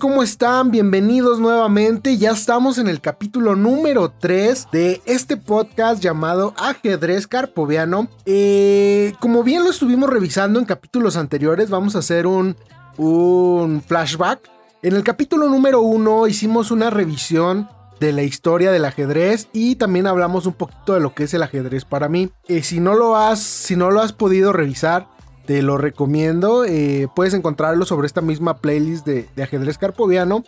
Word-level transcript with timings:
¿Cómo 0.00 0.22
están? 0.22 0.70
Bienvenidos 0.70 1.40
nuevamente. 1.40 2.16
Ya 2.16 2.30
estamos 2.30 2.78
en 2.78 2.88
el 2.88 3.02
capítulo 3.02 3.54
número 3.54 4.10
3 4.18 4.68
de 4.72 5.02
este 5.04 5.36
podcast 5.36 6.02
llamado 6.02 6.54
Ajedrez 6.56 7.26
Carpoviano. 7.26 8.08
Eh, 8.24 9.12
como 9.20 9.42
bien 9.42 9.62
lo 9.62 9.68
estuvimos 9.68 10.08
revisando 10.08 10.58
en 10.58 10.64
capítulos 10.64 11.18
anteriores, 11.18 11.68
vamos 11.68 11.96
a 11.96 11.98
hacer 11.98 12.26
un, 12.26 12.56
un 12.96 13.82
flashback. 13.82 14.48
En 14.82 14.96
el 14.96 15.04
capítulo 15.04 15.50
número 15.50 15.82
1 15.82 16.28
hicimos 16.28 16.70
una 16.70 16.88
revisión 16.88 17.68
de 18.00 18.12
la 18.12 18.22
historia 18.22 18.72
del 18.72 18.86
ajedrez 18.86 19.48
y 19.52 19.76
también 19.76 20.06
hablamos 20.06 20.46
un 20.46 20.54
poquito 20.54 20.94
de 20.94 21.00
lo 21.00 21.14
que 21.14 21.24
es 21.24 21.34
el 21.34 21.42
ajedrez 21.42 21.84
para 21.84 22.08
mí. 22.08 22.30
Eh, 22.48 22.62
si, 22.62 22.80
no 22.80 22.94
lo 22.94 23.16
has, 23.16 23.40
si 23.40 23.76
no 23.76 23.90
lo 23.90 24.00
has 24.00 24.14
podido 24.14 24.54
revisar, 24.54 25.08
te 25.46 25.62
lo 25.62 25.78
recomiendo. 25.78 26.64
Eh, 26.64 27.08
puedes 27.14 27.32
encontrarlo 27.34 27.86
sobre 27.86 28.06
esta 28.06 28.20
misma 28.20 28.58
playlist 28.58 29.06
de, 29.06 29.28
ajedrez 29.42 29.78
carpoviano. 29.78 30.44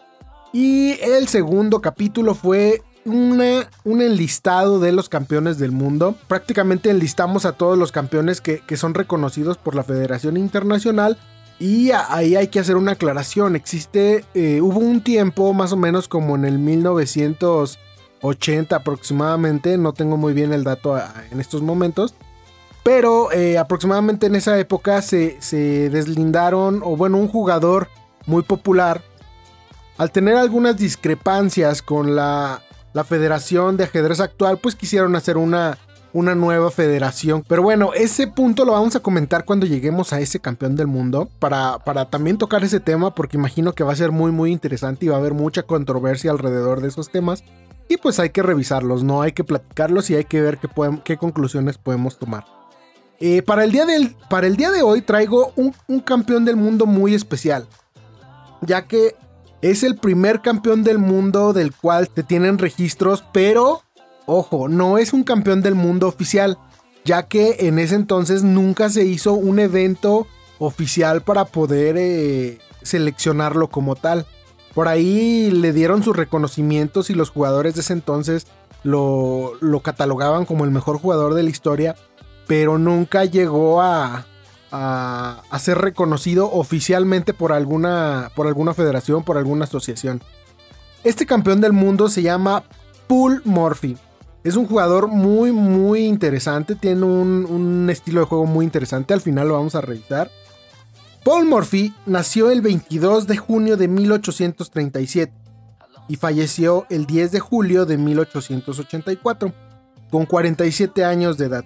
Y 0.53 0.99
el 1.03 1.27
segundo 1.29 1.81
capítulo 1.81 2.35
fue 2.35 2.83
una, 3.05 3.69
un 3.85 4.01
enlistado 4.01 4.81
de 4.81 4.93
los 4.93 5.09
campeones 5.09 5.59
del 5.59 5.73
mundo. 5.73 6.15
Prácticamente 6.29 6.91
enlistamos 6.91 7.45
a 7.45 7.53
todos 7.53 7.77
los 7.77 7.91
campeones 7.93 8.41
que, 8.41 8.63
son 8.77 8.95
reconocidos 8.95 9.59
por 9.59 9.75
la 9.75 9.83
Federación 9.83 10.37
Internacional. 10.37 11.19
Y 11.59 11.91
ahí 11.91 12.37
hay 12.37 12.49
que 12.49 12.61
hacer 12.61 12.77
una 12.77 12.93
aclaración. 12.93 13.57
Existe, 13.57 14.25
eh, 14.35 14.61
hubo 14.61 14.79
un 14.79 15.01
tiempo 15.01 15.55
más 15.55 15.73
o 15.73 15.77
menos 15.77 16.07
como 16.07 16.37
en 16.37 16.45
el 16.45 16.59
1980 16.59 18.77
aproximadamente. 18.77 19.79
No 19.79 19.95
tengo 19.95 20.19
muy 20.19 20.35
bien 20.35 20.53
el 20.53 20.65
dato 20.65 20.99
en 21.31 21.41
estos 21.41 21.63
momentos 21.63 22.15
pero 22.87 23.33
eh, 23.33 23.59
aproximadamente 23.59 24.27
en 24.27 24.37
esa 24.37 24.57
época 24.61 25.03
se, 25.03 25.41
deslindaron, 25.91 26.83
o 26.85 26.97
bueno, 26.97 27.19
un 27.19 27.27
jugador 27.27 27.89
muy 28.27 28.45
popular, 28.45 29.03
al 29.99 30.13
tener 30.13 30.37
algunas 30.37 30.77
discrepancias 30.77 31.83
con 31.83 32.15
la, 32.15 32.63
federación 33.05 33.77
de 33.77 33.85
ajedrez 33.85 34.21
actual, 34.21 34.59
pues 34.59 34.77
quisieron 34.77 35.17
hacer 35.17 35.37
una, 35.37 35.79
una 36.13 36.37
nueva 36.37 36.71
federación. 36.71 37.43
Pero 37.49 37.65
bueno, 37.65 37.91
ese 37.93 38.29
punto 38.29 38.65
lo 38.65 38.71
vamos 38.71 38.95
a 38.95 39.01
comentar 39.01 39.45
cuando 39.45 39.67
lleguemos 39.67 40.13
a 40.13 40.21
ese 40.21 40.39
campeón 40.39 40.77
del 40.77 40.87
mundo, 40.87 41.29
para, 41.41 41.81
para 41.81 42.09
también 42.09 42.39
tocar 42.39 42.63
ese 42.63 42.79
tema, 42.79 43.17
porque 43.17 43.37
imagino 43.37 43.73
que 43.73 43.83
va 43.83 43.95
a 43.95 43.97
ser 43.97 44.13
muy, 44.13 44.31
muy 44.31 44.53
interesante 44.53 45.07
y 45.07 45.09
va 45.09 45.17
a 45.17 45.19
haber 45.19 45.35
mucha 45.35 45.65
controversia 45.65 46.31
alrededor 46.31 46.83
de 46.83 46.87
esos 46.87 47.11
temas. 47.11 47.43
Y 47.89 47.97
pues 47.97 48.21
hay 48.21 48.31
que 48.31 48.45
revisarlos, 48.45 49.03
¿no? 49.03 49.23
Hay 49.23 49.33
que 49.33 49.43
platicarlos 49.43 50.09
y 50.11 50.15
hay 50.15 50.25
que 50.25 50.41
ver 50.41 50.59
qué, 50.59 50.69
qué 51.03 51.17
conclusiones 51.17 51.79
podemos 51.79 52.17
tomar. 52.21 52.56
Eh, 53.19 53.43
para, 53.43 53.65
el 53.65 53.73
día 53.73 53.87
del, 53.87 54.15
para, 54.29 54.47
el 54.47 54.57
día 54.57 54.71
de 54.71 54.83
hoy 54.83 55.01
traigo 55.01 55.53
un, 55.57 56.01
campeón 56.01 56.45
del 56.45 56.57
mundo 56.57 56.85
muy 56.85 57.15
especial, 57.15 57.67
ya 58.61 58.87
que 58.87 59.17
es 59.63 59.83
el 59.83 59.97
primer 59.97 60.43
campeón 60.43 60.85
del 60.85 60.99
mundo 60.99 61.55
del 61.55 61.73
cual 61.75 62.11
te 62.11 62.23
tienen 62.23 62.59
registros, 62.59 63.25
pero 63.33 63.83
ojo, 64.27 64.69
no 64.69 64.99
es 64.99 65.15
un 65.15 65.25
campeón 65.25 65.63
del 65.63 65.75
mundo 65.75 66.09
oficial, 66.09 66.59
ya 67.07 67.27
que 67.27 67.57
en 67.61 67.79
ese 67.79 67.95
entonces 67.95 68.43
nunca 68.43 68.91
se 68.91 69.05
hizo 69.05 69.33
un 69.33 69.61
evento 69.61 70.27
oficial 70.59 71.23
para 71.23 71.47
poder 71.47 71.97
eh, 71.99 72.59
seleccionarlo 72.83 73.69
como 73.69 73.97
tal. 73.97 74.27
Por 74.75 74.89
ahí 74.89 75.51
le 75.51 75.73
dieron 75.73 76.03
sus 76.03 76.15
reconocimientos 76.15 77.09
y 77.09 77.15
los 77.15 77.31
jugadores 77.31 77.77
de 77.77 77.81
ese 77.81 77.95
entonces 77.95 78.47
lo, 78.83 79.53
lo 79.61 79.81
catalogaban 79.81 80.45
como 80.45 80.65
el 80.65 80.71
mejor 80.71 80.99
jugador 80.99 81.33
de 81.33 81.45
la 81.45 81.51
historia 81.51 81.97
pero 82.47 82.79
nunca 82.79 83.25
llegó 83.25 83.83
a, 83.83 84.27
a, 84.71 85.59
ser 85.59 85.79
reconocido 85.79 86.51
oficialmente 86.53 87.35
por 87.35 87.53
alguna, 87.53 88.31
por 88.35 88.47
alguna 88.47 88.75
federación, 88.75 89.25
por 89.25 89.39
alguna 89.39 89.65
asociación. 89.65 90.23
Este 91.05 91.27
campeón 91.27 91.61
del 91.61 91.73
mundo 91.73 92.09
se 92.09 92.23
llama 92.23 92.65
Paul 93.07 93.43
Murphy. 93.45 93.97
Es 94.45 94.57
un 94.57 94.67
jugador 94.67 95.09
muy, 95.09 95.53
muy 95.53 96.05
interesante. 96.05 96.75
Tiene 96.77 97.05
un, 97.05 97.47
un, 97.49 97.91
estilo 97.91 98.21
de 98.21 98.27
juego 98.27 98.47
muy 98.47 98.65
interesante. 98.65 99.13
Al 99.13 99.21
final 99.21 99.49
lo 99.49 99.55
vamos 99.55 99.75
a 99.75 99.81
revisar. 99.81 100.31
Paul 101.25 101.47
Murphy 101.47 101.93
nació 102.07 102.51
el 102.51 102.61
22 102.61 103.27
de 103.27 103.37
junio 103.37 103.77
de 103.77 103.89
1837 103.89 105.33
y 106.09 106.17
falleció 106.17 106.87
el 106.89 107.07
10 107.07 107.33
de 107.33 107.41
julio 107.41 107.85
de 107.85 107.99
1884, 107.99 109.53
con 110.11 110.27
47 110.27 111.05
años 111.05 111.37
de 111.37 111.47
edad. 111.47 111.65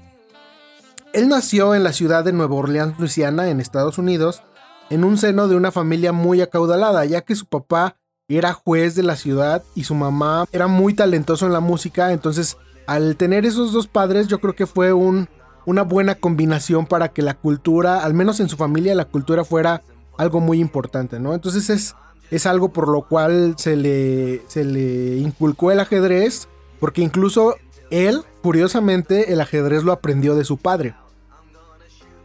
Él 1.12 1.28
nació 1.28 1.75
en 1.75 1.82
la 1.82 1.93
ciudad 1.93 2.25
de 2.25 2.32
Nueva 2.32 2.54
Orleans, 2.54 2.98
Luisiana, 2.98 3.50
en 3.50 3.60
Estados 3.60 3.98
Unidos, 3.98 4.43
en 4.91 5.03
un 5.03 5.19
seno 5.19 5.48
de 5.48 5.56
una 5.56 5.72
familia 5.72 6.12
muy 6.12 6.41
acaudalada, 6.41 7.04
ya 7.04 7.22
que 7.22 7.34
su 7.34 7.47
papá 7.47 7.97
era 8.28 8.53
juez 8.53 8.94
de 8.94 9.03
la 9.03 9.16
ciudad 9.16 9.65
y 9.75 9.84
su 9.84 9.97
mamá 9.97 10.47
era 10.53 10.69
muy 10.69 10.94
talentoso 10.94 11.47
en 11.47 11.53
la 11.53 11.59
música, 11.59 12.12
entonces 12.12 12.56
al 12.87 13.16
tener 13.16 13.44
esos 13.44 13.72
dos 13.72 13.88
padres 13.88 14.28
yo 14.28 14.41
creo 14.41 14.54
que 14.54 14.66
fue 14.66 14.93
un, 14.93 15.28
una 15.66 15.82
buena 15.82 16.15
combinación 16.15 16.87
para 16.87 17.09
que 17.09 17.22
la 17.22 17.34
cultura, 17.34 18.04
al 18.04 18.15
menos 18.15 18.38
en 18.38 18.48
su 18.48 18.56
familia, 18.56 18.94
la 18.94 19.04
cultura 19.04 19.44
fuera 19.44 19.82
algo 20.16 20.38
muy 20.38 20.60
importante, 20.60 21.19
¿no? 21.19 21.34
Entonces 21.34 21.71
es, 21.71 21.97
es 22.31 22.47
algo 22.47 22.72
por 22.72 22.87
lo 22.87 23.03
cual 23.03 23.54
se 23.59 23.75
le, 23.75 24.42
se 24.47 24.62
le 24.62 25.16
inculcó 25.16 25.72
el 25.72 25.81
ajedrez, 25.81 26.47
porque 26.78 27.03
incluso 27.03 27.56
él, 27.91 28.23
curiosamente, 28.43 29.33
el 29.33 29.41
ajedrez 29.41 29.83
lo 29.83 29.93
aprendió 29.93 30.34
de 30.34 30.45
su 30.45 30.56
padre. 30.56 30.95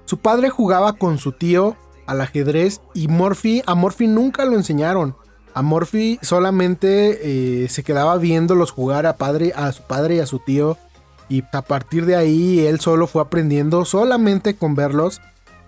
Su 0.06 0.20
padre 0.20 0.50
jugaba 0.50 0.94
con 0.94 1.18
su 1.18 1.32
tío 1.32 1.76
al 2.06 2.22
ajedrez 2.22 2.82
y 2.94 3.08
Morphy, 3.08 3.64
a 3.66 3.76
Morphy 3.76 4.08
nunca 4.08 4.46
lo 4.46 4.56
enseñaron. 4.56 5.16
A 5.54 5.62
Morphy 5.62 6.20
solamente 6.22 7.64
eh, 7.64 7.70
se 7.70 7.84
quedaba 7.84 8.18
viéndolos 8.18 8.72
jugar 8.72 9.06
a, 9.06 9.18
padre, 9.18 9.54
a 9.56 9.72
su 9.72 9.84
padre 9.84 10.16
y 10.16 10.20
a 10.20 10.28
su 10.28 10.40
tío. 10.40 10.78
Y 11.30 11.44
a 11.54 11.62
partir 11.64 12.06
de 12.06 12.16
ahí 12.16 12.66
él 12.66 12.80
solo 12.80 13.08
fue 13.08 13.22
aprendiendo 13.22 13.86
solamente 13.86 14.56
con 14.56 14.76
verlos. 14.76 15.22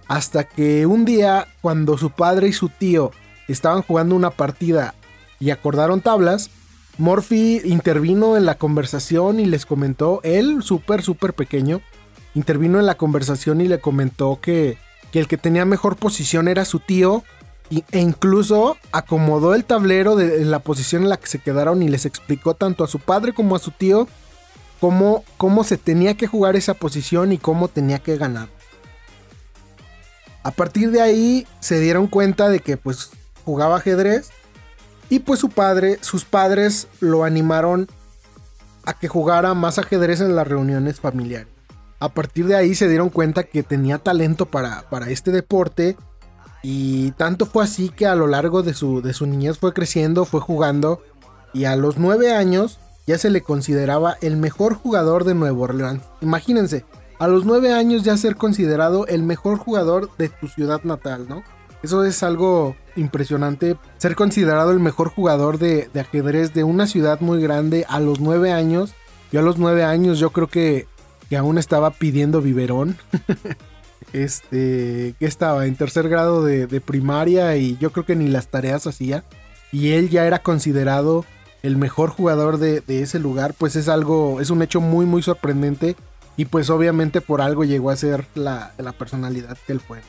Hasta 0.08 0.44
que 0.44 0.86
un 0.86 1.04
día, 1.06 1.48
cuando 1.62 1.98
su 1.98 2.12
padre 2.12 2.50
y 2.50 2.54
su 2.54 2.70
tío 2.70 3.12
estaban 3.48 3.82
jugando 3.82 4.16
una 4.16 4.30
partida 4.30 4.94
y 5.40 5.50
acordaron 5.50 6.02
tablas, 6.02 6.50
Morphy 6.98 7.62
intervino 7.64 8.38
en 8.38 8.46
la 8.46 8.56
conversación 8.56 9.40
y 9.40 9.46
les 9.46 9.66
comentó, 9.66 10.20
él 10.24 10.64
súper, 10.64 11.04
súper 11.04 11.34
pequeño, 11.34 11.82
intervino 12.34 12.80
en 12.80 12.86
la 12.86 12.96
conversación 12.96 13.62
y 13.62 13.68
le 13.68 13.80
comentó 13.80 14.40
que, 14.42 14.78
el 15.14 15.28
que 15.28 15.38
tenía 15.38 15.66
mejor 15.66 15.96
posición 15.96 16.48
era 16.48 16.64
su 16.64 16.80
tío 16.80 17.24
e 17.72 18.00
incluso 18.00 18.78
acomodó 18.92 19.56
el 19.56 19.66
tablero 19.66 20.16
de, 20.16 20.46
la 20.46 20.60
posición 20.60 21.02
en 21.02 21.10
la 21.10 21.18
que 21.18 21.26
se 21.26 21.40
quedaron 21.40 21.82
y 21.82 21.90
les 21.90 22.06
explicó 22.06 22.54
tanto 22.54 22.84
a 22.84 22.88
su 22.88 23.00
padre 23.00 23.34
como 23.34 23.56
a 23.56 23.60
su 23.60 23.72
tío 23.72 24.08
cómo, 24.80 25.24
cómo 25.38 25.64
se 25.64 25.78
tenía 25.78 26.16
que 26.16 26.28
jugar 26.28 26.56
esa 26.56 26.76
posición 26.76 27.32
y 27.32 27.40
cómo 27.40 27.68
tenía 27.68 27.98
que 27.98 28.16
ganar. 28.16 28.48
A 30.44 30.52
partir 30.52 30.92
de 30.92 31.02
ahí 31.02 31.48
se 31.60 31.80
dieron 31.80 32.06
cuenta 32.06 32.48
de 32.48 32.60
que 32.60 32.78
pues 32.78 33.10
jugaba 33.44 33.78
ajedrez 33.78 34.30
Y 35.09 35.19
pues 35.19 35.39
su 35.39 35.50
padre, 35.50 36.00
sus 36.01 36.25
padres 36.25 36.88
lo 37.00 37.24
animaron 37.24 37.88
a 38.86 38.94
que 38.94 39.07
jugara 39.07 39.54
más 39.54 39.80
ajedrez 39.80 40.21
en 40.21 40.36
las 40.36 40.48
reuniones 40.48 41.00
familiares. 41.00 41.48
A 42.00 42.09
partir 42.09 42.48
de 42.48 42.56
ahí 42.56 42.75
se 42.75 42.88
dieron 42.88 43.09
cuenta 43.09 43.44
que 43.44 43.63
tenía 43.63 43.98
talento 43.98 44.45
para, 44.45 44.88
para 44.89 45.09
este 45.09 45.31
deporte 45.31 45.98
y 46.62 47.12
tanto 47.12 47.45
fue 47.45 47.63
así 47.63 47.89
que 47.89 48.06
a 48.06 48.15
lo 48.15 48.27
largo 48.27 48.63
de 48.63 48.74
su, 48.74 49.01
de 49.01 49.13
su 49.13 49.25
niñez 49.25 49.57
fue 49.57 49.74
creciendo, 49.74 50.25
fue 50.25 50.42
jugando 50.42 51.01
y 51.54 51.65
a 51.65 51.75
los 51.75 51.98
nueve 51.98 52.33
años 52.33 52.80
ya 53.07 53.18
se 53.18 53.30
le 53.30 53.42
consideraba 53.42 54.18
el 54.21 54.38
mejor 54.38 54.74
jugador 54.74 55.24
de 55.24 55.33
Nueva 55.33 55.57
Orleans. 55.57 56.04
Imagínense, 56.21 56.86
a 57.19 57.27
los 57.27 57.45
nueve 57.45 57.74
años 57.74 58.04
ya 58.04 58.15
ser 58.18 58.36
considerado 58.36 59.07
el 59.07 59.24
mejor 59.24 59.57
jugador 59.57 60.09
de 60.18 60.30
tu 60.30 60.48
ciudad 60.48 60.83
natal, 60.83 61.25
¿no? 61.27 61.42
Eso 61.81 62.04
es 62.04 62.21
algo 62.21 62.75
impresionante, 62.98 63.78
ser 63.98 64.16
considerado 64.16 64.72
el 64.72 64.80
mejor 64.80 65.10
jugador 65.10 65.58
de, 65.58 65.90
ajedrez 66.00 66.54
de 66.54 66.64
una 66.64 66.88
ciudad 66.88 67.22
muy 67.22 67.42
grande 67.42 67.86
a 67.88 68.00
los 68.00 68.20
nueve 68.20 68.52
años. 68.52 68.94
Yo 69.32 69.40
a 69.40 69.44
los 69.44 69.58
nueve 69.58 69.84
años 69.84 70.20
yo 70.20 70.32
creo 70.32 70.48
que, 70.48 70.88
que 71.30 71.38
aún 71.38 71.58
estaba 71.58 71.92
pidiendo 71.92 72.42
biberón. 72.42 72.98
este, 74.14 75.16
que 75.20 75.26
estaba 75.26 75.66
en 75.66 75.76
tercer 75.76 76.10
grado 76.10 76.44
de, 76.44 76.82
primaria 76.82 77.56
y 77.58 77.78
yo 77.78 77.92
creo 77.92 78.06
que 78.06 78.16
ni 78.16 78.28
las 78.28 78.48
tareas 78.48 78.88
hacía. 78.88 79.24
Y 79.72 79.92
él 79.92 80.10
ya 80.10 80.26
era 80.26 80.40
considerado 80.40 81.26
el 81.64 81.76
mejor 81.78 82.10
jugador 82.10 82.58
de, 82.58 82.84
ese 82.88 83.20
lugar, 83.20 83.54
pues 83.58 83.76
es 83.76 83.90
algo, 83.90 84.40
es 84.40 84.50
un 84.50 84.62
hecho 84.62 84.82
muy, 84.82 85.06
muy 85.06 85.22
sorprendente. 85.22 85.96
Y 86.38 86.46
pues 86.46 86.70
obviamente 86.70 87.20
por 87.20 87.42
algo 87.42 87.64
llegó 87.64 87.90
a 87.90 87.96
ser 87.96 88.28
la, 88.36 88.74
la 88.78 88.92
personalidad 88.92 89.58
que 89.66 89.74
él 89.74 89.80
fue. 89.80 90.02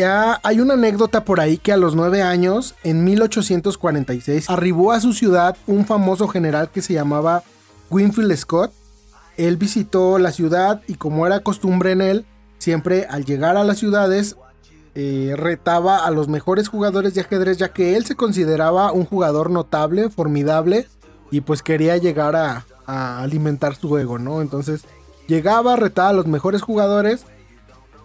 Ya 0.00 0.40
hay 0.44 0.60
una 0.60 0.72
anécdota 0.72 1.26
por 1.26 1.40
ahí 1.40 1.58
que 1.58 1.74
a 1.74 1.76
los 1.76 1.94
9 1.94 2.22
años, 2.22 2.74
en 2.84 3.04
1846, 3.04 4.48
arribó 4.48 4.92
a 4.92 5.00
su 5.00 5.12
ciudad 5.12 5.58
un 5.66 5.84
famoso 5.84 6.26
general 6.26 6.70
que 6.70 6.80
se 6.80 6.94
llamaba 6.94 7.42
Winfield 7.90 8.34
Scott. 8.34 8.72
Él 9.36 9.58
visitó 9.58 10.18
la 10.18 10.32
ciudad 10.32 10.80
y 10.86 10.94
como 10.94 11.26
era 11.26 11.40
costumbre 11.40 11.92
en 11.92 12.00
él, 12.00 12.24
siempre 12.56 13.08
al 13.10 13.26
llegar 13.26 13.58
a 13.58 13.64
las 13.64 13.76
ciudades 13.76 14.36
eh, 14.94 15.34
retaba 15.36 16.06
a 16.06 16.10
los 16.10 16.28
mejores 16.28 16.68
jugadores 16.68 17.12
de 17.12 17.20
ajedrez 17.20 17.58
ya 17.58 17.74
que 17.74 17.98
él 17.98 18.06
se 18.06 18.16
consideraba 18.16 18.92
un 18.92 19.04
jugador 19.04 19.50
notable, 19.50 20.08
formidable 20.08 20.88
y 21.30 21.42
pues 21.42 21.62
quería 21.62 21.98
llegar 21.98 22.36
a, 22.36 22.64
alimentar 22.86 23.74
su 23.74 23.98
ego, 23.98 24.18
¿no? 24.18 24.40
Entonces 24.40 24.80
llegaba, 25.28 25.76
retaba 25.76 26.08
a 26.08 26.14
los 26.14 26.26
mejores 26.26 26.62
jugadores 26.62 27.26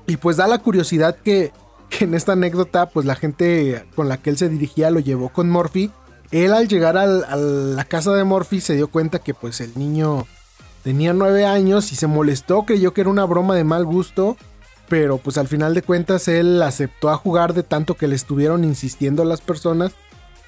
y 0.07 0.17
pues 0.17 0.35
da 0.35 0.45
la 0.45 0.57
curiosidad 0.57 1.15
que, 1.15 1.53
en 1.99 2.13
esta 2.13 2.33
anécdota 2.33 2.87
pues 2.87 3.05
la 3.05 3.15
gente 3.15 3.85
con 3.95 4.09
la 4.09 4.17
que 4.17 4.29
él 4.29 4.37
se 4.37 4.49
dirigía 4.49 4.91
lo 4.91 4.99
llevó 4.99 5.29
con 5.29 5.49
Morphy. 5.49 5.91
Él 6.31 6.53
al 6.53 6.67
llegar 6.67 6.97
a 6.97 7.05
la 7.05 7.83
casa 7.85 8.13
de 8.13 8.23
Morphy 8.23 8.59
se 8.59 8.75
dio 8.75 8.87
cuenta 8.87 9.19
que 9.19 9.33
pues 9.33 9.61
el 9.61 9.77
niño 9.77 10.25
tenía 10.83 11.13
nueve 11.13 11.45
años 11.45 11.91
y 11.91 11.95
se 11.95 12.07
molestó, 12.07 12.63
creyó 12.63 12.93
que 12.93 13.01
era 13.01 13.09
una 13.09 13.25
broma 13.25 13.55
de 13.55 13.63
mal 13.63 13.85
gusto 13.85 14.37
pero 14.87 15.17
pues 15.17 15.37
al 15.37 15.47
final 15.47 15.73
de 15.73 15.81
cuentas 15.81 16.27
él 16.27 16.61
aceptó 16.61 17.09
a 17.09 17.17
jugar 17.17 17.53
de 17.53 17.63
tanto 17.63 17.95
que 17.95 18.07
le 18.07 18.15
estuvieron 18.15 18.63
insistiendo 18.63 19.25
las 19.25 19.41
personas 19.41 19.93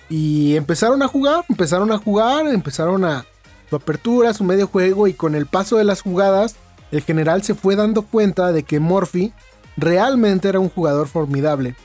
y 0.10 0.56
empezaron 0.56 1.02
a 1.02 1.08
jugar, 1.08 1.44
empezaron 1.50 1.92
a 1.92 1.98
jugar, 1.98 2.48
empezaron 2.48 3.04
a 3.04 3.26
su 3.70 3.76
apertura, 3.76 4.34
su 4.34 4.44
medio 4.44 4.68
juego 4.68 5.08
y 5.08 5.14
con 5.14 5.36
el 5.36 5.48
paso 5.48 5.78
de 5.78 5.84
las 5.84 6.02
jugadas 6.02 6.56
el 6.92 7.02
general 7.02 7.44
se 7.44 7.56
fue 7.56 7.76
dando 7.76 8.04
cuenta 8.04 8.52
de 8.52 8.64
que 8.64 8.80
Morphy 8.80 9.34
realmente 9.78 10.50
era 10.50 10.60
un 10.60 10.70
jugador 10.70 11.08
formidable. 11.08 11.76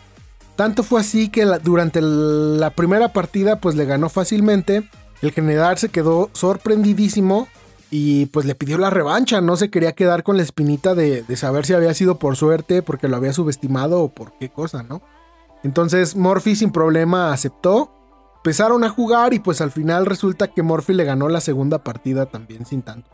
Tanto 0.56 0.82
fue 0.82 1.00
así 1.00 1.28
que 1.28 1.44
durante 1.62 2.00
la 2.00 2.70
primera 2.70 3.12
partida 3.12 3.60
pues 3.60 3.74
le 3.74 3.84
ganó 3.84 4.08
fácilmente, 4.08 4.88
el 5.22 5.32
general 5.32 5.78
se 5.78 5.88
quedó 5.88 6.30
sorprendidísimo 6.32 7.48
y 7.90 8.26
pues 8.26 8.46
le 8.46 8.54
pidió 8.54 8.78
la 8.78 8.90
revancha, 8.90 9.40
no 9.40 9.56
se 9.56 9.70
quería 9.70 9.92
quedar 9.92 10.22
con 10.22 10.36
la 10.36 10.42
espinita 10.42 10.94
de, 10.94 11.24
saber 11.36 11.66
si 11.66 11.74
había 11.74 11.94
sido 11.94 12.18
por 12.18 12.36
suerte, 12.36 12.82
porque 12.82 13.06
lo 13.06 13.16
había 13.16 13.32
subestimado 13.32 14.00
o 14.02 14.08
por 14.08 14.32
qué 14.38 14.48
cosa, 14.48 14.82
¿no? 14.82 15.02
Entonces 15.62 16.16
Morphy 16.16 16.56
sin 16.56 16.72
problema 16.72 17.32
aceptó, 17.32 17.92
empezaron 18.36 18.82
a 18.84 18.88
jugar 18.88 19.34
y 19.34 19.38
pues 19.38 19.60
al 19.60 19.70
final 19.70 20.06
resulta 20.06 20.48
que 20.48 20.62
Morphy 20.62 20.94
le 20.94 21.04
ganó 21.04 21.28
la 21.28 21.40
segunda 21.40 21.84
partida 21.84 22.26
también 22.26 22.66
sin 22.66 22.82
tanto 22.82 23.08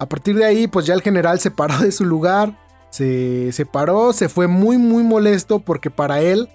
A 0.00 0.08
partir 0.08 0.34
de 0.36 0.44
ahí 0.44 0.66
pues 0.66 0.86
ya 0.86 0.94
el 0.94 1.02
general 1.02 1.38
se 1.38 1.50
paró 1.50 1.78
de 1.78 1.92
su 1.92 2.04
lugar, 2.04 2.58
se 2.94 3.50
separó, 3.50 4.12
se 4.12 4.28
fue 4.28 4.46
muy 4.46 4.78
muy 4.78 5.02
molesto 5.02 5.58
porque 5.58 5.90
para 5.90 6.20
él 6.20 6.48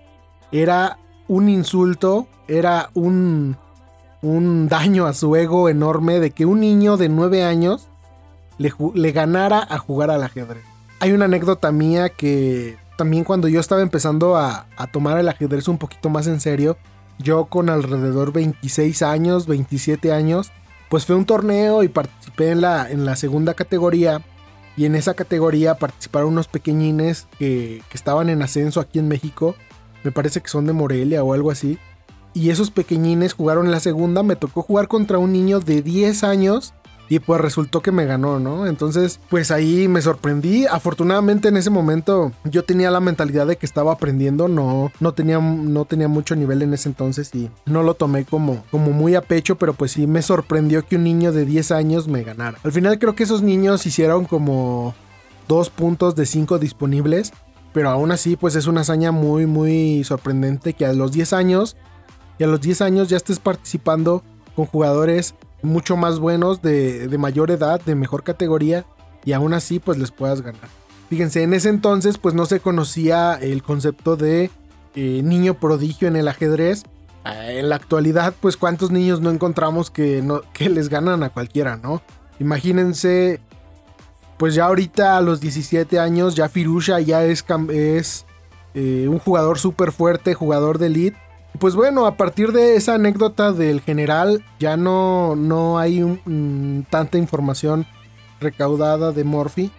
era 0.53 0.97
un 1.27 1.49
insulto, 1.49 2.27
era 2.47 2.91
un 2.93 3.57
un 4.21 4.69
daño 4.69 5.05
a 5.05 5.13
su 5.13 5.35
ego 5.35 5.67
enorme 5.67 6.21
de 6.21 6.31
que 6.31 6.45
un 6.45 6.61
niño 6.61 6.95
de 6.95 7.09
9 7.09 7.43
años 7.43 7.89
le, 8.57 9.11
ganara 9.11 9.65
a 9.69 9.77
jugar 9.79 10.11
al 10.11 10.23
ajedrez. 10.23 10.63
Hay 11.01 11.11
una 11.11 11.25
anécdota 11.25 11.73
mía 11.73 12.07
que 12.07 12.77
también 12.97 13.25
cuando 13.25 13.49
yo 13.49 13.59
estaba 13.59 13.81
empezando 13.81 14.37
a, 14.37 14.67
tomar 14.93 15.17
el 15.19 15.27
ajedrez 15.27 15.67
un 15.67 15.77
poquito 15.77 16.09
más 16.09 16.27
en 16.27 16.39
serio, 16.39 16.77
yo 17.17 17.47
con 17.47 17.69
alrededor 17.69 18.31
26 18.31 19.01
años, 19.01 19.45
27 19.45 20.13
años, 20.13 20.53
pues 20.89 21.05
fue 21.05 21.17
un 21.17 21.25
torneo 21.25 21.83
y 21.83 21.89
participé 21.89 22.51
en 22.51 22.61
la, 22.61 22.89
en 22.89 23.05
la 23.05 23.17
segunda 23.17 23.55
categoría. 23.55 24.21
Y 24.77 24.85
en 24.85 24.95
esa 24.95 25.13
categoría 25.13 25.75
participaron 25.75 26.29
unos 26.29 26.47
pequeñines 26.47 27.27
que, 27.37 27.81
que 27.89 27.97
estaban 27.97 28.29
en 28.29 28.41
ascenso 28.41 28.79
aquí 28.79 28.99
en 28.99 29.07
México. 29.07 29.55
Me 30.03 30.11
parece 30.11 30.41
que 30.41 30.47
son 30.47 30.65
de 30.65 30.73
Morelia 30.73 31.23
o 31.23 31.33
algo 31.33 31.51
así 31.51 31.77
y 32.33 32.51
esos 32.51 32.71
pequeñines 32.71 33.33
jugaron 33.33 33.71
la 33.71 33.79
segunda, 33.79 34.23
me 34.23 34.35
tocó 34.35 34.61
jugar 34.61 34.87
contra 34.87 35.17
un 35.17 35.33
niño 35.33 35.59
de 35.59 35.81
10 35.81 36.23
años 36.23 36.73
y 37.09 37.19
pues 37.19 37.41
resultó 37.41 37.81
que 37.81 37.91
me 37.91 38.05
ganó, 38.05 38.39
¿no? 38.39 38.67
Entonces, 38.67 39.19
pues 39.29 39.49
ahí 39.49 39.87
me 39.87 40.01
sorprendí. 40.01 40.67
Afortunadamente 40.67 41.47
en 41.47 41.57
ese 41.57 41.71
momento 41.71 42.31
yo 42.43 42.63
tenía 42.63 42.91
la 42.91 42.99
mentalidad 42.99 43.47
de 43.47 43.57
que 43.57 43.65
estaba 43.65 43.93
aprendiendo, 43.93 44.47
no, 44.47 44.91
no, 44.99 45.13
tenía, 45.13 45.39
no 45.39 45.85
tenía 45.85 46.07
mucho 46.07 46.35
nivel 46.35 46.61
en 46.61 46.73
ese 46.73 46.87
entonces 46.87 47.33
y 47.33 47.49
no 47.65 47.81
lo 47.81 47.95
tomé 47.95 48.25
como, 48.25 48.63
como 48.69 48.91
muy 48.91 49.15
a 49.15 49.21
pecho, 49.21 49.57
pero 49.57 49.73
pues 49.73 49.93
sí 49.93 50.05
me 50.05 50.21
sorprendió 50.21 50.85
que 50.85 50.97
un 50.97 51.03
niño 51.03 51.31
de 51.31 51.45
10 51.45 51.71
años 51.71 52.07
me 52.07 52.23
ganara. 52.23 52.59
Al 52.63 52.71
final 52.71 52.99
creo 52.99 53.15
que 53.15 53.23
esos 53.23 53.41
niños 53.41 53.85
hicieron 53.87 54.25
como 54.25 54.93
dos 55.47 55.71
puntos 55.71 56.15
de 56.15 56.27
5 56.27 56.59
disponibles, 56.59 57.33
pero 57.73 57.89
aún 57.89 58.11
así 58.11 58.35
pues 58.35 58.55
es 58.55 58.67
una 58.67 58.81
hazaña 58.81 59.11
muy, 59.11 59.47
muy 59.47 60.03
sorprendente 60.03 60.73
que 60.73 60.85
a 60.85 60.93
los 60.93 61.11
10 61.11 61.33
años 61.33 61.75
y 62.37 62.43
a 62.43 62.47
los 62.47 62.61
10 62.61 62.81
años 62.81 63.09
ya 63.09 63.17
estés 63.17 63.39
participando 63.39 64.23
con 64.55 64.67
jugadores 64.67 65.33
mucho 65.61 65.97
más 65.97 66.19
buenos, 66.19 66.61
de, 66.61 67.13
mayor 67.17 67.51
edad, 67.51 67.81
de 67.81 67.95
mejor 67.95 68.23
categoría, 68.23 68.85
y 69.25 69.33
aún 69.33 69.53
así 69.53 69.79
pues 69.79 69.97
les 69.97 70.11
puedas 70.11 70.41
ganar. 70.41 70.67
Fíjense, 71.09 71.43
en 71.43 71.53
ese 71.53 71.69
entonces 71.69 72.17
pues 72.17 72.35
no 72.35 72.45
se 72.45 72.59
conocía 72.59 73.33
el 73.35 73.63
concepto 73.63 74.15
de 74.15 74.51
eh, 74.95 75.21
niño 75.23 75.55
prodigio 75.55 76.07
en 76.07 76.15
el 76.15 76.27
ajedrez. 76.27 76.83
Eh, 77.25 77.59
en 77.59 77.69
la 77.69 77.75
actualidad 77.75 78.33
pues 78.39 78.57
cuántos 78.57 78.91
niños 78.91 79.19
no 79.21 79.29
encontramos 79.31 79.89
que, 79.89 80.21
no, 80.21 80.41
que 80.53 80.69
les 80.69 80.89
ganan 80.89 81.23
a 81.23 81.29
cualquiera, 81.29 81.77
¿no? 81.77 82.01
Imagínense, 82.39 83.41
pues 84.37 84.55
ya 84.55 84.65
ahorita 84.65 85.17
a 85.17 85.21
los 85.21 85.41
17 85.41 85.99
años 85.99 86.35
ya 86.35 86.47
Firusha 86.47 86.99
ya 87.01 87.25
es, 87.25 87.43
es 87.69 88.25
eh, 88.73 89.07
un 89.09 89.19
jugador 89.19 89.59
súper 89.59 89.91
fuerte, 89.91 90.33
jugador 90.33 90.77
de 90.77 90.87
elite 90.87 91.17
pues 91.57 91.75
bueno, 91.75 92.05
a 92.05 92.15
partir 92.15 92.51
de 92.51 92.75
esa 92.75 92.95
anécdota 92.95 93.51
del 93.51 93.81
general, 93.81 94.45
ya 94.59 94.77
no, 94.77 95.35
no 95.35 95.79
hay 95.79 96.21
tanta 96.89 97.17
información 97.17 97.85
recaudada 98.39 99.11
de 99.11 99.23
Morphy. 99.23 99.71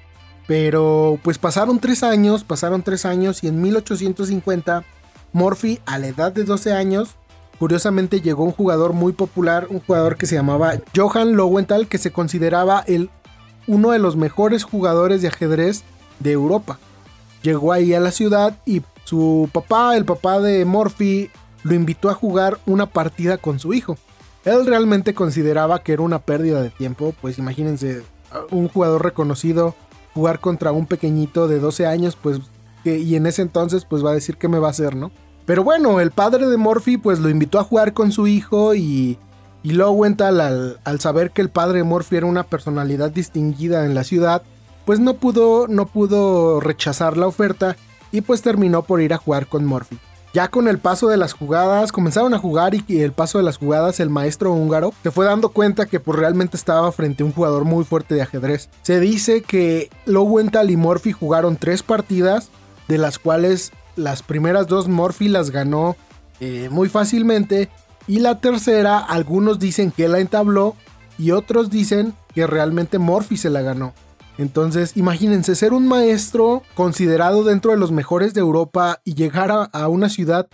Pero 0.47 1.21
pues 1.23 1.39
pasaron 1.39 1.79
tres 1.79 2.03
años, 2.03 2.43
pasaron 2.43 2.83
tres 2.83 3.05
años 3.05 3.45
y 3.45 3.49
en 3.49 3.63
1850 3.63 4.85
Morphy 5.33 5.79
a 5.87 5.97
la 5.99 6.09
edad 6.09 6.33
de 6.33 6.43
12 6.43 6.73
años, 6.73 7.11
curiosamente 7.61 8.21
llegó 8.21 8.43
un 8.43 8.51
jugador 8.51 8.93
muy 8.93 9.13
popular, 9.13 9.69
un 9.71 9.79
jugador 9.79 10.17
que 10.17 10.27
se 10.27 10.35
llamaba 10.35 10.75
Johan 10.97 11.37
Lowenthal, 11.37 11.87
que 11.87 11.99
se 11.99 12.11
consideraba 12.11 12.83
el, 12.89 13.11
uno 13.69 13.93
de 13.93 14.01
los 14.01 14.17
mejores 14.17 14.65
jugadores 14.65 15.23
de 15.23 15.29
ajedrez 15.29 15.85
de 16.19 16.33
Europa. 16.33 16.81
Llegó 17.43 17.73
ahí 17.73 17.95
a 17.95 18.01
la 18.01 18.11
ciudad 18.11 18.59
y 18.67 18.83
su 19.05 19.49
papá, 19.53 19.97
el 19.97 20.05
papá 20.05 20.41
de 20.41 20.65
Morphy, 20.65 21.31
lo 21.63 21.75
invitó 21.75 22.09
a 22.11 22.15
jugar 22.15 22.59
una 22.67 22.87
partida 22.87 23.39
con 23.39 23.59
su 23.59 23.75
hijo. 23.75 23.97
Él 24.45 24.67
realmente 24.67 25.15
consideraba 25.15 25.83
que 25.83 25.93
era 25.93 26.03
una 26.03 26.21
pérdida 26.21 26.63
de 26.63 26.71
tiempo, 26.71 27.15
pues 27.21 27.39
imagínense, 27.39 28.03
un 28.51 28.69
jugador 28.69 29.05
reconocido 29.05 29.75
jugar 30.15 30.41
contra 30.41 30.73
un 30.73 30.87
pequeñito 30.87 31.47
de 31.47 31.61
12 31.61 31.87
años, 31.87 32.17
pues, 32.21 32.41
y 32.85 33.15
en 33.15 33.27
ese 33.27 33.43
entonces, 33.43 33.85
pues 33.85 34.05
va 34.05 34.11
a 34.11 34.15
decir 34.15 34.37
qué 34.37 34.49
me 34.49 34.59
va 34.59 34.69
a 34.69 34.71
hacer, 34.71 34.97
¿no? 34.97 35.11
Pero 35.45 35.65
bueno, 35.65 36.01
el 36.01 36.11
padre 36.11 36.47
de 36.47 36.57
Morphy, 36.57 36.97
pues 36.97 37.19
lo 37.19 37.29
invitó 37.29 37.59
a 37.59 37.65
jugar 37.65 37.93
con 37.93 38.13
su 38.13 38.27
hijo 38.27 38.75
y, 38.75 39.19
y 39.63 39.73
Lowenthal, 39.73 40.41
al, 40.41 40.81
al 40.85 41.01
saber 41.01 41.31
que 41.33 41.43
el 41.43 41.51
padre 41.51 41.79
de 41.79 41.85
Morphy 41.85 42.17
era 42.17 42.27
una 42.27 42.45
personalidad 42.45 43.11
distinguida 43.11 43.85
en 43.85 43.95
la 43.95 44.05
ciudad, 44.05 44.43
pues 44.85 45.01
no 45.01 45.15
pudo, 45.15 45.69
no 45.69 45.87
pudo 45.87 46.61
rechazar 46.61 47.17
la 47.17 47.27
oferta 47.27 47.77
y 48.13 48.23
pues 48.23 48.43
terminó 48.43 48.83
por 48.83 49.01
ir 49.01 49.13
a 49.13 49.19
jugar 49.19 49.47
con 49.47 49.65
Morphy. 49.65 49.99
Ya 50.33 50.49
con 50.49 50.69
el 50.69 50.79
paso 50.79 51.09
de 51.09 51.17
las 51.17 51.33
jugadas, 51.33 51.91
comenzaron 51.91 52.35
a 52.35 52.39
jugar 52.39 52.75
y 52.75 53.01
el 53.01 53.13
paso 53.13 53.39
de 53.39 53.45
las 53.45 53.57
jugadas, 53.57 53.99
el 53.99 54.11
maestro 54.11 54.53
húngaro 54.53 54.95
se 55.03 55.11
fue 55.11 55.27
dando 55.27 55.49
cuenta 55.49 55.87
que 55.87 55.99
pues, 55.99 56.19
realmente 56.19 56.57
estaba 56.57 56.93
frente 56.93 57.23
a 57.23 57.27
un 57.27 57.33
jugador 57.33 57.65
muy 57.65 57.85
fuerte 57.85 58.15
de 58.15 58.23
ajedrez. 58.23 58.69
Se 58.83 59.01
dice 59.01 59.43
que 59.43 59.91
Lowenthal 60.07 60.71
y 60.71 60.77
Morphy 60.77 61.11
jugaron 61.13 61.57
tres 61.57 61.83
partidas, 61.83 62.51
de 62.87 62.99
las 62.99 63.19
cuales 63.19 63.73
las 63.97 64.23
primeras 64.23 64.69
dos 64.69 64.87
Morphy 64.87 65.29
las 65.29 65.51
ganó 65.51 65.97
eh, 66.39 66.69
muy 66.71 66.89
fácilmente 66.89 67.69
y 68.07 68.21
la 68.21 68.41
tercera 68.41 68.99
algunos 68.99 69.59
dicen 69.59 69.91
que 69.91 70.09
la 70.09 70.21
entabló 70.21 70.77
y 71.19 71.33
otros 71.33 71.71
dicen 71.71 72.15
que 72.35 72.47
realmente 72.47 72.99
Morphy 72.99 73.37
se 73.37 73.51
la 73.51 73.63
ganó. 73.63 73.95
Entonces, 74.41 74.97
imagínense 74.97 75.55
ser 75.55 75.75
un 75.75 75.87
maestro 75.87 76.63
considerado 76.75 77.45
dentro 77.45 77.73
de 77.73 77.77
los 77.77 77.93
mejores 77.93 78.33
de 78.33 78.41
Europa 78.41 79.03
y 79.05 79.13
llegar 79.13 79.51
a, 79.71 79.89
una 79.89 80.09
ciudad 80.09 80.49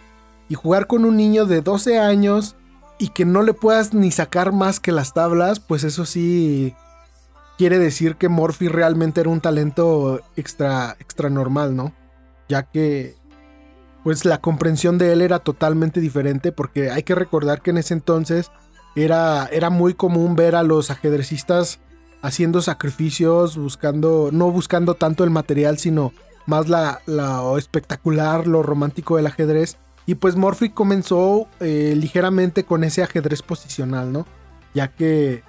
y 0.49 0.57
jugar 0.57 0.88
con 0.88 1.05
un 1.05 1.16
niño 1.16 1.47
de 1.47 1.61
12 1.61 2.00
años 2.00 2.57
y 2.99 3.11
que 3.11 3.25
no 3.25 3.43
le 3.43 3.55
puedas 3.55 3.95
ni 3.95 4.11
sacar 4.11 4.50
más 4.50 4.81
que 4.81 4.90
las 4.90 5.14
tablas, 5.14 5.61
pues 5.61 5.85
eso 5.85 6.05
sí 6.05 6.75
quiere 7.59 7.78
decir 7.78 8.16
que 8.16 8.28
Morphy 8.28 8.66
realmente 8.66 9.21
era 9.21 9.31
un 9.31 9.40
talento 9.40 10.21
extra, 10.35 10.97
extra 10.99 11.31
normal, 11.31 11.76
¿no? 11.76 11.95
Ya 12.49 12.64
que 12.64 13.14
pues 14.02 14.25
la 14.25 14.40
comprensión 14.40 14.99
de 14.99 15.12
él 15.12 15.23
era 15.23 15.38
totalmente 15.38 16.00
diferente 16.00 16.50
porque 16.50 16.90
hay 16.90 17.05
que 17.05 17.14
recordar 17.14 17.62
que 17.62 17.71
en 17.71 17.78
ese 17.78 17.95
entonces 17.95 18.50
era, 18.97 19.47
era 19.52 19.71
muy 19.71 19.95
común 19.95 20.35
ver 20.35 20.57
a 20.57 20.64
los 20.64 20.90
ajedrecistas 20.90 21.78
haciendo 22.23 22.62
sacrificios, 22.62 23.56
buscando, 23.56 24.30
no 24.32 24.50
buscando 24.50 24.94
tanto 24.94 25.25
el 25.25 25.30
material, 25.30 25.78
sino 25.78 26.12
más 26.46 26.68
la, 26.68 27.00
espectacular, 27.58 28.46
lo 28.46 28.62
romántico 28.62 29.16
del 29.16 29.26
ajedrez. 29.26 29.76
Y 30.06 30.16
pues 30.16 30.37
Morphy 30.37 30.70
comenzó 30.70 31.49
eh, 31.61 31.94
ligeramente 31.96 32.64
con 32.64 32.85
ese 32.85 33.02
ajedrez 33.02 33.42
posicional, 33.42 34.12
¿no? 34.12 34.26
Ya 34.73 34.88
que 34.88 35.42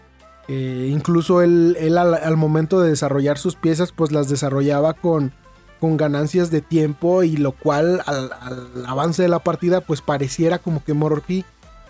eh, 0.48 0.90
incluso 0.92 1.42
él, 1.42 1.78
al, 1.98 2.38
momento 2.38 2.80
de 2.80 2.90
desarrollar 2.90 3.38
sus 3.38 3.56
piezas, 3.56 3.92
pues 3.92 4.12
las 4.12 4.30
desarrollaba 4.30 4.94
con, 4.94 5.34
con 5.80 5.98
ganancias 5.98 6.50
de 6.50 6.62
tiempo 6.62 7.22
y 7.24 7.38
lo 7.38 7.52
cual 7.52 8.02
al, 8.08 8.32
al, 8.42 8.86
avance 8.88 9.22
de 9.22 9.28
la 9.28 9.40
partida 9.40 9.82
pues 9.82 10.02
pareciera 10.02 10.58
como 10.58 10.84
que 10.84 10.94
Morphy, 10.94 11.46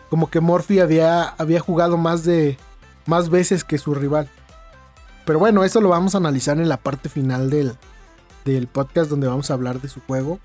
como 0.10 0.30
que 0.30 0.42
Morphy 0.42 0.80
había, 0.80 1.24
había 1.24 1.62
jugado 1.62 1.98
más 1.98 2.26
de 2.26 2.58
más 3.06 3.30
veces 3.30 3.64
que 3.64 3.78
su 3.78 3.96
rival. 3.96 4.30
Pero 5.28 5.40
bueno, 5.40 5.66
eso 5.66 5.82
lo 5.82 5.90
vamos 5.90 6.16
a 6.16 6.20
analizar 6.20 6.58
en 6.58 6.70
la 6.70 6.78
parte 6.78 7.10
final 7.10 7.50
del, 7.50 7.74
del 8.46 8.68
podcast 8.68 9.10
donde 9.10 9.28
vamos 9.28 9.52
a 9.52 9.56
hablar 9.56 9.82
de 9.82 9.90
su 9.90 10.00
juego. 10.00 10.40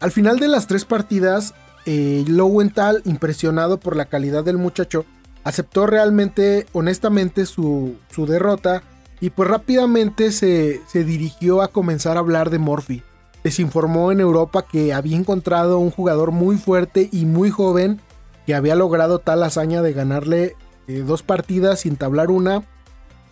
Al 0.00 0.10
final 0.10 0.38
de 0.38 0.48
las 0.48 0.66
tres 0.66 0.84
partidas, 0.84 1.54
eh, 1.86 2.22
Lowenthal, 2.28 3.00
impresionado 3.06 3.80
por 3.80 3.96
la 3.96 4.04
calidad 4.04 4.44
del 4.44 4.58
muchacho, 4.58 5.06
aceptó 5.44 5.86
realmente, 5.86 6.66
honestamente, 6.72 7.46
su, 7.46 7.96
su 8.10 8.26
derrota 8.26 8.82
y 9.18 9.30
pues 9.30 9.48
rápidamente 9.48 10.30
se, 10.30 10.82
se, 10.86 11.04
dirigió 11.04 11.62
a 11.62 11.68
comenzar 11.68 12.18
a 12.18 12.20
hablar 12.20 12.50
de 12.50 12.58
Morphy. 12.58 13.02
Les 13.44 13.58
informó 13.60 14.12
en 14.12 14.20
Europa 14.20 14.66
que 14.70 14.92
había 14.92 15.16
encontrado 15.16 15.78
un 15.78 15.90
jugador 15.90 16.32
muy 16.32 16.58
fuerte 16.58 17.08
y 17.10 17.24
muy 17.24 17.48
joven 17.48 18.02
que 18.44 18.54
había 18.54 18.74
logrado 18.74 19.20
tal 19.20 19.42
hazaña 19.42 19.80
de 19.80 19.94
ganarle 19.94 20.54
eh, 20.86 20.98
dos 20.98 21.22
partidas 21.22 21.80
sin 21.80 21.96
tablar 21.96 22.30
una 22.30 22.62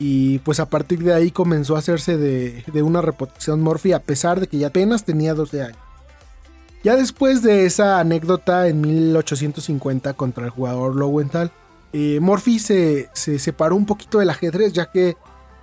y 0.02 0.38
pues 0.38 0.59
a 0.61 0.66
partir 0.71 1.04
de 1.04 1.12
ahí 1.12 1.30
comenzó 1.30 1.76
a 1.76 1.80
hacerse 1.80 2.16
de, 2.16 2.83
una 2.83 3.02
reputación 3.02 3.61
Morphy 3.61 3.92
a 3.92 4.00
pesar 4.00 4.40
de 4.40 4.47
que 4.47 4.57
ya 4.57 4.69
apenas 4.69 5.04
tenía 5.04 5.35
12 5.35 5.62
años. 5.62 5.78
Ya 6.83 6.97
después 6.97 7.42
de 7.42 7.66
esa 7.66 8.00
anécdota 8.00 8.66
en 8.69 8.80
1850 8.80 10.14
contra 10.14 10.47
el 10.47 10.50
jugador 10.50 10.97
Lowenthal, 10.97 11.52
eh, 11.92 12.19
Morphy 12.19 12.59
se, 12.59 13.11
separó 13.12 13.76
un 13.76 13.85
poquito 13.85 14.21
del 14.21 14.30
ajedrez 14.30 14.73
ya 14.73 14.90
que 14.90 15.19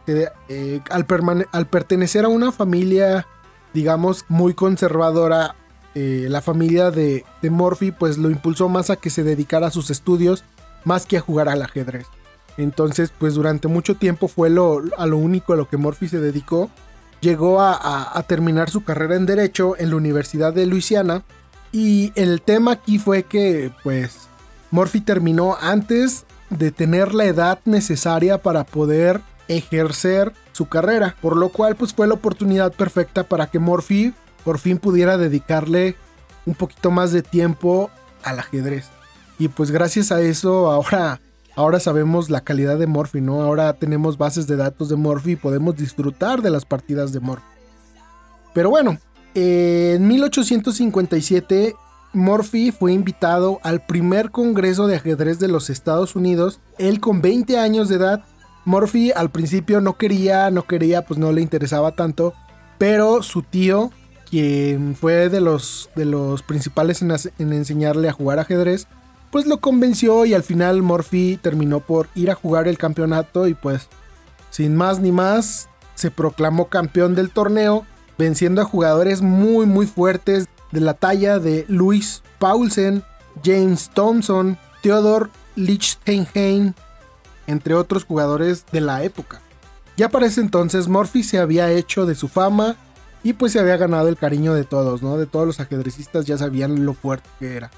eh, 0.05 0.81
al, 0.91 1.07
al, 1.51 1.67
pertenecer 1.67 2.23
a 2.23 2.27
una 2.27 2.51
familia, 2.51 3.25
digamos, 3.73 4.23
muy 4.29 4.53
conservadora, 4.53 5.55
eh, 5.95 6.27
la 6.29 6.41
familia 6.41 6.91
de, 6.91 7.25
de 7.41 7.49
Morphy 7.49 7.91
pues 7.91 8.19
lo 8.19 8.29
impulsó 8.29 8.69
más 8.69 8.91
a 8.91 8.97
que 8.97 9.09
se 9.09 9.23
dedicara 9.23 9.67
a 9.67 9.71
sus 9.71 9.89
estudios 9.89 10.43
más 10.83 11.07
que 11.07 11.17
a 11.17 11.21
jugar 11.21 11.49
al 11.49 11.63
ajedrez. 11.63 12.05
Entonces, 12.57 13.11
pues 13.17 13.35
durante 13.35 13.67
mucho 13.67 13.95
tiempo 13.95 14.27
fue 14.27 14.49
lo, 14.49 14.81
a 14.97 15.05
lo 15.05 15.17
único 15.17 15.53
a 15.53 15.55
lo 15.55 15.69
que 15.69 15.77
Morphy 15.77 16.09
se 16.09 16.19
dedicó. 16.19 16.69
Llegó 17.21 17.61
a, 17.61 18.23
terminar 18.27 18.69
su 18.69 18.83
carrera 18.83 19.15
en 19.15 19.25
Derecho 19.25 19.75
en 19.77 19.91
la 19.91 19.95
Universidad 19.95 20.53
de 20.53 20.65
Luisiana. 20.65 21.23
Y 21.71 22.11
el 22.15 22.41
tema 22.41 22.73
aquí 22.73 22.99
fue 22.99 23.23
que, 23.23 23.71
pues, 23.83 24.27
Morphy 24.71 25.01
terminó 25.01 25.57
antes 25.59 26.25
de 26.49 26.71
tener 26.71 27.13
la 27.13 27.25
edad 27.25 27.59
necesaria 27.65 28.41
para 28.41 28.63
poder 28.63 29.21
ejercer 29.47 30.33
su 30.51 30.67
carrera. 30.67 31.15
Por 31.21 31.37
lo 31.37 31.49
cual, 31.49 31.75
pues 31.75 31.93
fue 31.93 32.07
la 32.07 32.13
oportunidad 32.13 32.71
perfecta 32.73 33.23
para 33.23 33.47
que 33.47 33.59
Morphy 33.59 34.13
por 34.43 34.59
fin 34.59 34.77
pudiera 34.77 35.17
dedicarle 35.17 35.95
un 36.45 36.55
poquito 36.55 36.89
más 36.89 37.11
de 37.11 37.21
tiempo 37.21 37.91
al 38.23 38.39
ajedrez. 38.39 38.85
Y 39.39 39.49
pues 39.49 39.71
gracias 39.71 40.11
a 40.11 40.21
eso 40.21 40.71
ahora 40.71 41.19
ahora 41.57 41.79
sabemos 41.79 42.29
la 42.29 42.41
calidad 42.41 42.77
de 42.77 42.87
Morphy, 42.87 43.19
¿no? 43.19 43.41
Ahora 43.41 43.73
tenemos 43.73 44.17
bases 44.17 44.47
de 44.47 44.55
datos 44.55 44.89
de 44.89 44.95
Morphy 44.95 45.31
y 45.31 45.35
podemos 45.35 45.75
disfrutar 45.75 46.41
de 46.41 46.51
las 46.51 46.63
partidas 46.63 47.11
de 47.11 47.19
Morphy. 47.19 47.45
Pero 48.53 48.69
bueno, 48.69 48.97
en 49.33 50.07
1857 50.07 51.75
Morphy 52.13 52.71
fue 52.71 52.93
invitado 52.93 53.59
al 53.63 53.85
primer 53.85 54.29
Congreso 54.31 54.87
de 54.87 54.95
Ajedrez 54.95 55.39
de 55.39 55.47
los 55.47 55.69
Estados 55.69 56.15
Unidos, 56.15 56.59
él 56.77 56.99
con 56.99 57.21
20 57.21 57.57
años 57.57 57.89
de 57.89 57.95
edad. 57.95 58.23
Morphy 58.63 59.11
al 59.11 59.31
principio 59.31 59.81
no 59.81 59.97
quería, 59.97 60.51
no 60.51 60.63
quería, 60.63 61.05
pues 61.05 61.19
no 61.19 61.31
le 61.31 61.41
interesaba 61.41 61.91
tanto, 61.93 62.33
pero 62.77 63.23
su 63.23 63.41
tío, 63.41 63.91
quien 64.29 64.95
fue 64.95 65.29
de 65.29 65.41
los, 65.41 65.89
de 65.95 66.05
los 66.05 66.43
principales 66.43 67.01
en 67.01 67.53
enseñarle 67.53 68.09
a 68.09 68.13
jugar 68.13 68.39
ajedrez, 68.39 68.87
pues 69.31 69.45
lo 69.45 69.59
convenció 69.59 70.25
y 70.25 70.33
al 70.33 70.43
final 70.43 70.81
Morphy 70.81 71.37
terminó 71.37 71.79
por 71.79 72.07
ir 72.15 72.31
a 72.31 72.35
jugar 72.35 72.67
el 72.67 72.77
campeonato 72.77 73.47
y 73.47 73.53
pues 73.53 73.87
sin 74.49 74.75
más 74.75 74.99
ni 74.99 75.11
más 75.11 75.69
se 75.95 76.11
proclamó 76.11 76.67
campeón 76.67 77.15
del 77.15 77.31
torneo 77.31 77.85
venciendo 78.17 78.61
a 78.61 78.65
jugadores 78.65 79.21
muy 79.21 79.65
muy 79.65 79.85
fuertes 79.85 80.47
de 80.71 80.81
la 80.81 80.93
talla 80.93 81.39
de 81.39 81.65
Louis 81.67 82.23
Paulsen, 82.39 83.03
James 83.43 83.89
Thompson, 83.93 84.57
Theodore 84.81 85.29
Lichtenheim, 85.55 86.73
entre 87.47 87.73
otros 87.73 88.03
jugadores 88.03 88.65
de 88.71 88.81
la 88.81 89.03
época. 89.03 89.41
Ya 89.95 90.09
para 90.09 90.27
ese 90.27 90.41
entonces 90.41 90.87
Morphy 90.87 91.23
se 91.23 91.39
había 91.39 91.71
hecho 91.71 92.05
de 92.05 92.15
su 92.15 92.27
fama 92.27 92.75
y 93.23 93.33
pues 93.33 93.53
se 93.53 93.59
había 93.59 93.77
ganado 93.77 94.07
el 94.09 94.17
cariño 94.17 94.53
de 94.53 94.63
todos, 94.63 95.01
¿no? 95.01 95.17
De 95.17 95.25
todos 95.25 95.47
los 95.47 95.59
ajedrecistas 95.59 96.25
ya 96.25 96.37
sabían 96.37 96.85
lo 96.85 96.93
fuerte 96.93 97.27
que 97.39 97.55
era. 97.55 97.71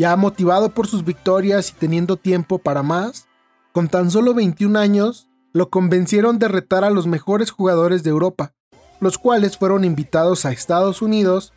Ya 0.00 0.16
motivado 0.16 0.70
por 0.70 0.86
sus 0.86 1.04
victorias 1.04 1.68
y 1.68 1.72
teniendo 1.74 2.16
tiempo 2.16 2.58
para 2.58 2.82
más, 2.82 3.28
con 3.72 3.86
tan 3.90 4.10
solo 4.10 4.32
21 4.32 4.78
años, 4.78 5.28
lo 5.52 5.68
convencieron 5.68 6.38
de 6.38 6.48
retar 6.48 6.84
a 6.84 6.90
los 6.90 7.06
mejores 7.06 7.50
jugadores 7.50 8.02
de 8.02 8.08
Europa, 8.08 8.54
los 8.98 9.18
cuales 9.18 9.58
fueron 9.58 9.84
invitados 9.84 10.46
a 10.46 10.52
Estados 10.52 11.02
Unidos, 11.02 11.52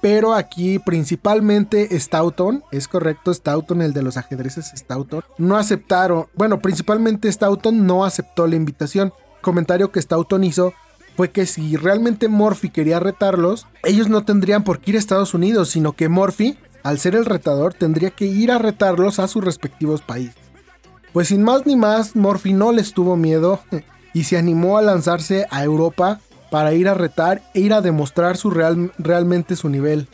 pero 0.00 0.32
aquí 0.32 0.78
principalmente 0.78 1.86
Stoughton, 2.00 2.64
es 2.72 2.88
correcto, 2.88 3.34
Stoughton, 3.34 3.82
el 3.82 3.92
de 3.92 4.00
los 4.00 4.16
ajedrezes 4.16 4.72
Stoughton, 4.74 5.22
no 5.36 5.58
aceptaron, 5.58 6.28
bueno, 6.32 6.60
principalmente 6.60 7.30
Stoughton 7.30 7.86
no 7.86 8.06
aceptó 8.06 8.46
la 8.46 8.56
invitación. 8.56 9.12
comentario 9.42 9.92
que 9.92 10.00
Stoughton 10.00 10.44
hizo 10.44 10.72
fue 11.14 11.30
que 11.30 11.44
si 11.44 11.76
realmente 11.76 12.28
Morphy 12.28 12.70
quería 12.70 13.00
retarlos, 13.00 13.66
ellos 13.84 14.08
no 14.08 14.24
tendrían 14.24 14.64
por 14.64 14.80
qué 14.80 14.92
ir 14.92 14.96
a 14.96 15.00
Estados 15.00 15.34
Unidos, 15.34 15.68
sino 15.68 15.92
que 15.92 16.08
Morphy 16.08 16.56
al 16.82 16.98
ser 16.98 17.14
el 17.14 17.24
retador, 17.24 17.74
tendría 17.74 18.10
que 18.10 18.26
ir 18.26 18.50
a 18.50 18.58
retarlos 18.58 19.18
a 19.18 19.28
sus 19.28 19.44
respectivos 19.44 20.02
países. 20.02 20.36
Pues 21.12 21.28
sin 21.28 21.42
más 21.42 21.66
ni 21.66 21.76
más, 21.76 22.16
Morphy 22.16 22.52
no 22.52 22.72
les 22.72 22.92
tuvo 22.94 23.16
miedo 23.16 23.60
y 24.14 24.24
se 24.24 24.38
animó 24.38 24.78
a 24.78 24.82
lanzarse 24.82 25.46
a 25.50 25.62
Europa 25.62 26.20
para 26.50 26.72
ir 26.74 26.88
a 26.88 26.94
retar 26.94 27.42
e 27.54 27.60
ir 27.60 27.72
a 27.72 27.80
demostrar 27.80 28.36
su 28.36 28.50
real, 28.50 28.92
realmente 28.98 29.56
su 29.56 29.68
nivel. 29.68 30.08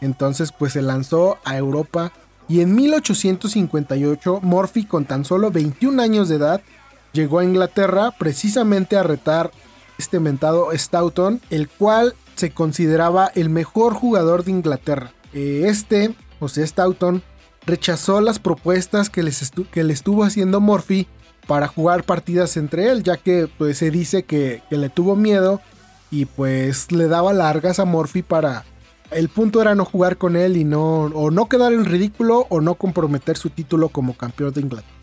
Entonces 0.00 0.52
pues 0.52 0.72
se 0.72 0.82
lanzó 0.82 1.38
a 1.44 1.56
Europa 1.56 2.12
y 2.48 2.60
en 2.60 2.74
1858 2.74 4.40
Morphy 4.42 4.84
con 4.84 5.04
tan 5.04 5.24
solo 5.24 5.50
21 5.50 6.02
años 6.02 6.28
de 6.28 6.36
edad 6.36 6.60
llegó 7.12 7.38
a 7.38 7.44
Inglaterra 7.44 8.10
precisamente 8.18 8.96
a 8.96 9.02
retar 9.02 9.52
este 9.98 10.18
mentado 10.18 10.70
Stoughton, 10.72 11.40
el 11.50 11.68
cual 11.68 12.14
se 12.34 12.50
consideraba 12.50 13.30
el 13.34 13.50
mejor 13.50 13.94
jugador 13.94 14.44
de 14.44 14.50
Inglaterra. 14.50 15.12
Eh, 15.32 15.64
este, 15.66 16.14
José 16.40 16.66
Stoughton, 16.66 17.22
rechazó 17.66 18.20
las 18.20 18.38
propuestas 18.38 19.10
que, 19.10 19.22
le 19.22 19.92
estuvo 19.92 20.24
haciendo 20.24 20.60
Morphy 20.60 21.06
para 21.46 21.68
jugar 21.68 22.04
partidas 22.04 22.56
entre 22.56 22.90
él, 22.90 23.02
ya 23.02 23.16
que 23.16 23.48
pues, 23.58 23.78
se 23.78 23.90
dice 23.90 24.24
que, 24.24 24.62
le 24.70 24.88
tuvo 24.88 25.16
miedo 25.16 25.60
y 26.10 26.26
pues 26.26 26.92
le 26.92 27.08
daba 27.08 27.32
largas 27.32 27.78
a 27.78 27.84
Morphy 27.84 28.22
para, 28.22 28.64
El 29.10 29.28
punto 29.28 29.62
era 29.62 29.74
no 29.74 29.84
jugar 29.84 30.18
con 30.18 30.36
él 30.36 30.56
y 30.56 30.64
no, 30.64 31.04
o 31.04 31.30
no 31.30 31.48
quedar 31.48 31.72
en 31.72 31.84
ridículo 31.84 32.46
o 32.48 32.60
no 32.60 32.74
comprometer 32.74 33.36
su 33.36 33.50
título 33.50 33.88
como 33.88 34.16
campeón 34.16 34.52
de 34.52 34.60
Inglaterra. 34.60 34.96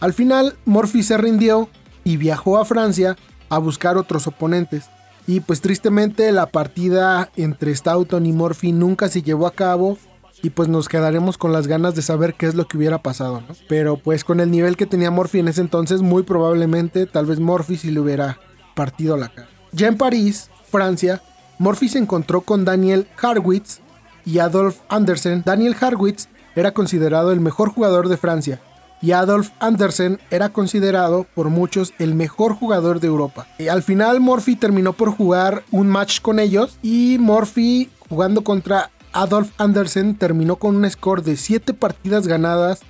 Al 0.00 0.12
final, 0.12 0.56
Murphy 0.66 1.02
se 1.02 1.16
rindió 1.16 1.68
y 2.04 2.18
viajó 2.18 2.58
a 2.58 2.64
Francia 2.64 3.16
a 3.48 3.58
buscar 3.58 3.96
otros 3.96 4.26
oponentes. 4.26 4.90
Y 5.26 5.40
pues 5.40 5.60
tristemente 5.60 6.30
la 6.32 6.46
partida 6.46 7.30
entre 7.36 7.74
Stoughton 7.74 8.26
y 8.26 8.32
Murphy 8.32 8.72
nunca 8.72 9.08
se 9.08 9.22
llevó 9.22 9.46
a 9.46 9.54
cabo 9.54 9.98
y 10.42 10.50
pues 10.50 10.68
nos 10.68 10.88
quedaremos 10.88 11.38
con 11.38 11.52
las 11.52 11.66
ganas 11.66 11.94
de 11.94 12.02
saber 12.02 12.34
qué 12.34 12.46
es 12.46 12.54
lo 12.54 12.68
que 12.68 12.76
hubiera 12.76 13.02
pasado. 13.02 13.42
Pero 13.68 13.96
pues 13.96 14.22
con 14.22 14.40
el 14.40 14.50
nivel 14.50 14.76
que 14.76 14.86
tenía 14.86 15.10
Murphy 15.10 15.40
en 15.40 15.48
ese 15.48 15.62
entonces, 15.62 16.02
muy 16.02 16.22
probablemente 16.22 17.06
tal 17.06 17.26
vez 17.26 17.40
Murphy 17.40 17.76
sí 17.76 17.90
le 17.90 18.00
hubiera 18.00 18.38
partido 18.74 19.16
la 19.16 19.28
cara. 19.28 19.48
Ya 19.72 19.88
en 19.88 19.96
París, 19.96 20.50
Francia, 20.70 21.22
Murphy 21.58 21.88
se 21.88 21.98
encontró 21.98 22.42
con 22.42 22.64
Daniel 22.64 23.08
Harwitz 23.20 23.80
y 24.24 24.38
Adolf 24.38 24.78
Andersen. 24.88 25.42
Daniel 25.44 25.74
Harwitz 25.80 26.28
era 26.54 26.72
considerado 26.72 27.32
el 27.32 27.40
mejor 27.40 27.70
jugador 27.70 28.08
de 28.08 28.16
Francia 28.16 28.60
y 29.06 29.12
Adolf 29.12 29.50
Andersen 29.60 30.18
era 30.32 30.48
considerado 30.48 31.28
por 31.32 31.48
muchos 31.48 31.94
el 32.00 32.16
mejor 32.16 32.54
jugador 32.54 32.98
de 32.98 33.06
Europa. 33.06 33.46
Y 33.56 33.68
al 33.68 33.84
final 33.84 34.18
Murphy 34.18 34.56
terminó 34.56 34.94
por 34.94 35.12
jugar 35.12 35.62
un 35.70 35.86
match 35.86 36.20
con 36.20 36.40
ellos 36.40 36.76
y 36.82 37.16
Murphy 37.20 37.88
jugando 38.08 38.42
contra 38.42 38.90
Adolf 39.12 39.52
Andersen 39.58 40.16
terminó 40.16 40.56
con 40.56 40.74
un 40.74 40.90
score 40.90 41.22
de 41.22 41.36
7 41.36 41.72
partidas 41.72 42.26
ganadas, 42.26 42.80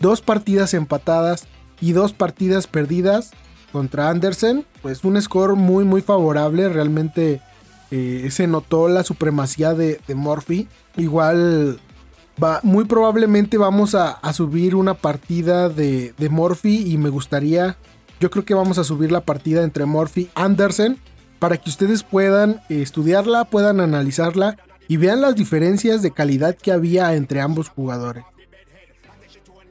2 0.00 0.22
partidas 0.22 0.72
empatadas 0.72 1.46
y 1.78 1.92
2 1.92 2.14
partidas 2.14 2.66
perdidas 2.66 3.32
contra 3.70 4.08
Andersen. 4.08 4.64
Pues 4.80 5.04
un 5.04 5.20
score 5.20 5.56
muy 5.56 5.84
muy 5.84 6.00
favorable, 6.00 6.70
realmente 6.70 7.42
eh, 7.90 8.28
se 8.30 8.46
notó 8.46 8.88
la 8.88 9.04
supremacía 9.04 9.74
de, 9.74 10.00
de 10.08 10.14
Murphy. 10.14 10.68
Igual 10.96 11.80
muy 12.62 12.84
probablemente 12.84 13.58
vamos 13.58 13.94
a, 13.94 14.20
subir 14.32 14.74
una 14.74 14.94
partida 14.94 15.68
de, 15.68 16.14
de 16.16 16.28
Morphy 16.28 16.92
y 16.92 16.98
me 16.98 17.08
gustaría, 17.08 17.76
yo 18.20 18.30
creo 18.30 18.44
que 18.44 18.54
vamos 18.54 18.78
a 18.78 18.84
subir 18.84 19.10
la 19.12 19.22
partida 19.22 19.62
entre 19.62 19.86
Morphy 19.86 20.22
y 20.22 20.30
Andersen 20.34 20.98
para 21.38 21.56
que 21.56 21.70
ustedes 21.70 22.02
puedan 22.02 22.60
estudiarla, 22.68 23.44
puedan 23.44 23.80
analizarla 23.80 24.56
y 24.88 24.96
vean 24.96 25.20
las 25.20 25.34
diferencias 25.34 26.02
de 26.02 26.12
calidad 26.12 26.56
que 26.56 26.72
había 26.72 27.14
entre 27.14 27.40
ambos 27.40 27.68
jugadores. 27.68 28.24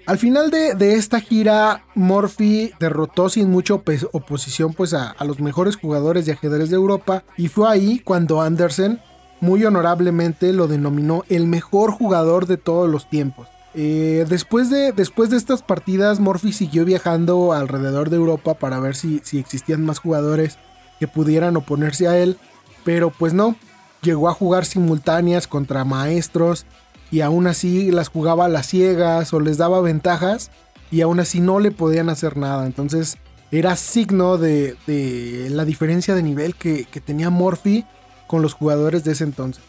Al 0.08 0.20
final 0.20 0.52
de, 0.52 0.94
esta 0.94 1.20
gira, 1.20 1.84
Morphy 1.96 2.74
derrotó 2.80 3.28
sin 3.28 3.50
mucha 3.50 3.74
oposición 3.74 4.74
pues 4.74 4.94
a, 4.94 5.10
a, 5.10 5.26
los 5.26 5.40
mejores 5.40 5.78
jugadores 5.78 6.28
de 6.28 6.34
ajedrez 6.34 6.70
de 6.70 6.76
Europa 6.76 7.24
y 7.38 7.48
fue 7.48 7.68
ahí 7.68 8.00
cuando 8.00 8.40
Andersen 8.40 9.02
muy 9.42 9.64
honorablemente 9.66 10.54
lo 10.54 10.68
denominó 10.68 11.24
el 11.30 11.48
mejor 11.48 11.92
jugador 11.92 12.48
de 12.48 12.58
todos 12.58 12.90
los 12.90 13.10
tiempos. 13.10 13.48
Eh, 13.74 14.26
después, 14.30 14.70
de, 14.70 14.94
después 14.94 15.30
de 15.30 15.38
estas 15.38 15.62
partidas, 15.62 16.20
Morphy 16.20 16.54
siguió 16.54 16.86
viajando 16.86 17.52
alrededor 17.52 18.10
de 18.10 18.16
Europa 18.16 18.54
para 18.54 18.80
ver 18.80 18.96
si, 18.96 19.20
si 19.24 19.38
existían 19.38 19.84
más 19.84 20.00
jugadores 20.00 20.58
que 21.00 21.08
pudieran 21.08 21.58
oponerse 21.58 22.08
a 22.08 22.18
él, 22.18 22.38
pero 22.86 23.10
pues 23.10 23.34
no, 23.34 23.56
llegó 24.02 24.30
a 24.30 24.34
jugar 24.34 24.66
simultáneas 24.66 25.48
contra 25.48 25.84
maestros 25.84 26.66
y 27.12 27.22
aún 27.22 27.48
así 27.48 27.92
las 27.92 28.08
jugaba 28.08 28.46
a 28.46 28.50
las 28.50 28.68
ciegas 28.68 29.34
o 29.34 29.42
les 29.42 29.58
daba 29.58 29.82
ventajas 29.82 30.52
y 30.90 31.02
aún 31.02 31.20
así 31.20 31.42
no 31.42 31.60
le 31.60 31.72
podían 31.72 32.10
hacer 32.10 32.38
nada. 32.38 32.66
Entonces 32.66 33.18
era 33.52 33.76
signo 33.76 34.38
de, 34.38 34.78
la 35.50 35.66
diferencia 35.66 36.16
de 36.16 36.24
nivel 36.24 36.56
que, 36.56 36.86
que 36.86 37.02
tenía 37.02 37.30
Morphy 37.30 37.86
con 38.28 38.42
los 38.42 38.54
jugadores 38.54 39.04
de 39.04 39.14
ese 39.14 39.24
entonces. 39.24 39.64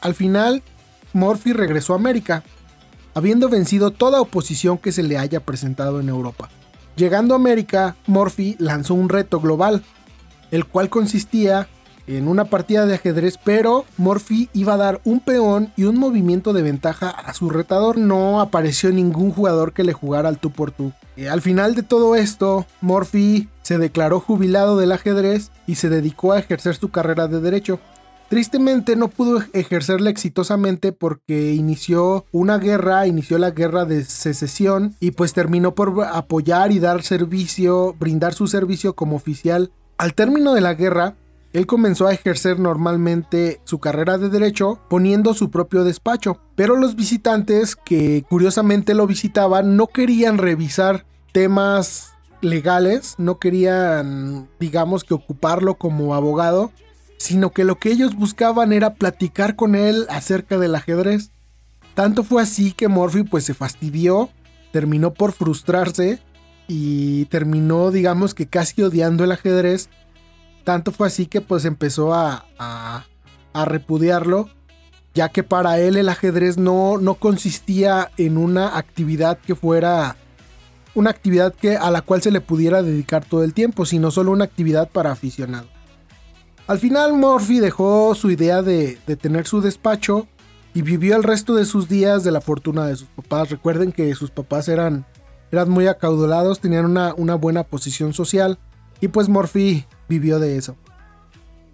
Al 0.00 0.14
final, 0.14 0.62
Murphy 1.12 1.52
regresó 1.52 1.92
a 1.92 1.96
América, 1.96 2.42
habiendo 3.14 3.48
vencido 3.48 3.90
toda 3.90 4.20
oposición 4.20 4.78
que 4.78 4.92
se 4.92 5.02
le 5.02 5.18
haya 5.18 5.40
presentado 5.40 6.00
en 6.00 6.08
Europa. 6.08 6.50
Llegando 6.96 7.34
a 7.34 7.38
América, 7.38 7.96
Murphy 8.06 8.56
lanzó 8.58 8.94
un 8.94 9.08
reto 9.08 9.40
global, 9.40 9.82
el 10.50 10.66
cual 10.66 10.90
consistía 10.90 11.68
en 12.06 12.28
una 12.28 12.44
partida 12.44 12.86
de 12.86 12.94
ajedrez, 12.94 13.38
pero 13.42 13.84
Murphy 13.96 14.48
iba 14.52 14.74
a 14.74 14.78
dar 14.78 15.00
un 15.04 15.20
peón 15.20 15.72
y 15.76 15.84
un 15.84 15.98
movimiento 15.98 16.52
de 16.52 16.62
ventaja 16.62 17.08
a 17.08 17.32
su 17.34 17.48
retador. 17.48 17.96
No 17.98 18.40
apareció 18.40 18.90
ningún 18.90 19.30
jugador 19.30 19.72
que 19.72 19.84
le 19.84 19.92
jugara 19.92 20.28
al 20.28 20.38
tú 20.38 20.50
por 20.50 20.70
tú. 20.70 20.92
Y 21.16 21.26
al 21.26 21.40
final 21.40 21.74
de 21.74 21.82
todo 21.82 22.16
esto, 22.16 22.66
Murphy 22.80 23.48
se 23.62 23.78
declaró 23.78 24.20
jubilado 24.20 24.76
del 24.76 24.92
ajedrez 24.92 25.50
y 25.66 25.76
se 25.76 25.88
dedicó 25.88 26.32
a 26.32 26.38
ejercer 26.38 26.76
su 26.76 26.90
carrera 26.90 27.26
de 27.26 27.40
derecho. 27.40 27.80
Tristemente 28.28 28.96
no 28.96 29.08
pudo 29.08 29.42
ejercerla 29.52 30.10
exitosamente 30.10 30.92
porque 30.92 31.52
inició 31.52 32.24
una 32.32 32.58
guerra, 32.58 33.06
inició 33.06 33.38
la 33.38 33.50
guerra 33.50 33.84
de 33.84 34.04
secesión 34.04 34.96
y 34.98 35.12
pues 35.12 35.34
terminó 35.34 35.74
por 35.74 36.04
apoyar 36.04 36.72
y 36.72 36.78
dar 36.78 37.02
servicio, 37.02 37.94
brindar 37.98 38.34
su 38.34 38.46
servicio 38.46 38.94
como 38.94 39.16
oficial. 39.16 39.70
Al 39.98 40.14
término 40.14 40.54
de 40.54 40.62
la 40.62 40.74
guerra, 40.74 41.14
él 41.52 41.66
comenzó 41.66 42.08
a 42.08 42.12
ejercer 42.12 42.58
normalmente 42.58 43.60
su 43.62 43.78
carrera 43.78 44.18
de 44.18 44.28
derecho 44.28 44.80
poniendo 44.88 45.34
su 45.34 45.50
propio 45.50 45.84
despacho, 45.84 46.40
pero 46.56 46.76
los 46.76 46.96
visitantes 46.96 47.76
que 47.76 48.24
curiosamente 48.28 48.94
lo 48.94 49.06
visitaban 49.06 49.76
no 49.76 49.86
querían 49.86 50.38
revisar 50.38 51.06
temas 51.32 52.14
legales, 52.40 53.14
no 53.18 53.38
querían, 53.38 54.48
digamos 54.58 55.04
que 55.04 55.14
ocuparlo 55.14 55.76
como 55.76 56.14
abogado, 56.14 56.72
sino 57.24 57.52
que 57.52 57.64
lo 57.64 57.78
que 57.78 57.90
ellos 57.90 58.14
buscaban 58.16 58.70
era 58.74 58.96
platicar 58.96 59.56
con 59.56 59.74
él 59.74 60.06
acerca 60.10 60.58
del 60.58 60.74
ajedrez. 60.74 61.30
Tanto 61.94 62.22
fue 62.22 62.42
así 62.42 62.72
que 62.72 62.86
Murphy 62.86 63.22
pues 63.22 63.44
se 63.44 63.54
fastidió, 63.54 64.28
terminó 64.72 65.14
por 65.14 65.32
frustrarse 65.32 66.18
y 66.68 67.24
terminó 67.26 67.90
digamos 67.90 68.34
que 68.34 68.46
casi 68.46 68.82
odiando 68.82 69.24
el 69.24 69.32
ajedrez. 69.32 69.88
Tanto 70.64 70.92
fue 70.92 71.06
así 71.06 71.24
que 71.24 71.40
pues 71.40 71.64
empezó 71.64 72.12
a, 72.12 72.44
a, 72.58 73.64
repudiarlo, 73.64 74.50
ya 75.14 75.30
que 75.30 75.42
para 75.42 75.78
él 75.78 75.96
el 75.96 76.10
ajedrez 76.10 76.58
no, 76.58 76.98
no 76.98 77.14
consistía 77.14 78.10
en 78.18 78.36
una 78.36 78.76
actividad 78.76 79.38
que 79.38 79.54
fuera 79.54 80.16
una 80.94 81.08
actividad 81.08 81.54
que, 81.54 81.78
a 81.78 81.90
la 81.90 82.02
cual 82.02 82.20
se 82.20 82.30
le 82.30 82.42
pudiera 82.42 82.82
dedicar 82.82 83.24
todo 83.24 83.44
el 83.44 83.54
tiempo, 83.54 83.86
sino 83.86 84.10
solo 84.10 84.30
una 84.30 84.44
actividad 84.44 84.90
para 84.90 85.10
aficionados. 85.10 85.73
Al 86.66 86.78
final 86.78 87.12
Murphy 87.12 87.60
dejó 87.60 88.14
su 88.14 88.30
idea 88.30 88.62
de, 88.62 88.98
tener 89.20 89.46
su 89.46 89.60
despacho 89.60 90.26
y 90.72 90.80
vivió 90.80 91.14
el 91.14 91.22
resto 91.22 91.54
de 91.54 91.66
sus 91.66 91.88
días 91.88 92.24
de 92.24 92.30
la 92.30 92.40
fortuna 92.40 92.86
de 92.86 92.96
sus 92.96 93.08
papás. 93.08 93.50
Recuerden 93.50 93.92
que 93.92 94.14
sus 94.14 94.30
papás 94.30 94.68
eran, 94.68 95.04
eran 95.52 95.68
muy 95.68 95.86
acaudalados, 95.88 96.60
tenían 96.60 96.86
una, 96.86 97.12
una 97.14 97.34
buena 97.34 97.64
posición 97.64 98.14
social 98.14 98.58
y 99.00 99.08
pues 99.08 99.28
Murphy 99.28 99.84
vivió 100.08 100.38
de 100.38 100.56
eso. 100.56 100.74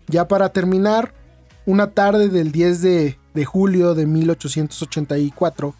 Ya 0.09 0.27
para 0.27 0.49
terminar, 0.49 1.15
una 1.67 1.93
tarde 1.93 2.29
del 2.29 2.51
10 2.51 2.83
de, 2.83 3.19
de 3.33 3.45
julio 3.45 3.95
de 3.95 4.07
1884, 4.07 5.75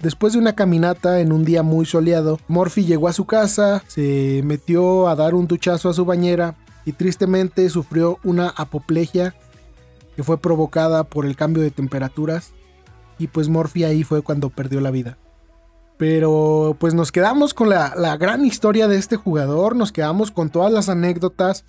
Después 0.00 0.34
de 0.34 0.38
una 0.38 0.54
caminata 0.54 1.20
en 1.20 1.32
un 1.32 1.46
día 1.46 1.62
muy 1.62 1.86
soleado, 1.86 2.38
Murphy 2.46 2.84
llegó 2.84 3.08
a 3.08 3.14
su 3.14 3.24
casa, 3.24 3.82
se 3.86 4.42
metió 4.44 5.08
a 5.08 5.16
dar 5.16 5.34
un 5.34 5.46
duchazo 5.46 5.88
a 5.88 5.94
su 5.94 6.04
bañera 6.04 6.56
y 6.84 6.92
tristemente 6.92 7.68
sufrió 7.70 8.18
una 8.24 8.48
apoplejia 8.48 9.34
que 10.16 10.22
fue 10.22 10.38
provocada 10.38 11.04
por 11.04 11.26
el 11.26 11.36
cambio 11.36 11.62
de 11.62 11.70
temperaturas 11.70 12.52
y 13.18 13.28
pues 13.28 13.48
Morphy 13.48 13.84
ahí 13.84 14.04
fue 14.04 14.22
cuando 14.22 14.50
perdió 14.50 14.80
la 14.80 14.90
vida. 14.90 15.18
Pero 15.96 16.76
pues 16.80 16.94
nos 16.94 17.12
quedamos 17.12 17.54
con 17.54 17.68
la, 17.68 18.16
gran 18.18 18.44
historia 18.44 18.88
de 18.88 18.96
este 18.96 19.16
jugador, 19.16 19.76
nos 19.76 19.92
quedamos 19.92 20.30
con 20.30 20.50
todas 20.50 20.72
las 20.72 20.88
anécdotas, 20.88 21.64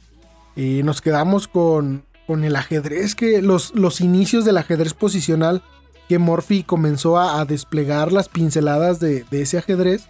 y 0.55 0.83
nos 0.83 1.01
quedamos 1.01 1.47
con, 1.47 2.05
con 2.25 2.43
el 2.43 2.55
ajedrez, 2.55 3.13
que 3.13 3.41
los, 3.41 3.75
los 3.75 4.01
inicios 4.01 4.45
del 4.45 4.57
ajedrez 4.57 4.93
posicional 4.93 5.61
que 6.07 6.17
Morphy 6.19 6.63
comenzó 6.63 7.19
a, 7.19 7.43
desplegar 7.45 8.11
las 8.11 8.29
pinceladas 8.29 8.99
de, 8.99 9.25
ese 9.31 9.57
ajedrez. 9.57 10.07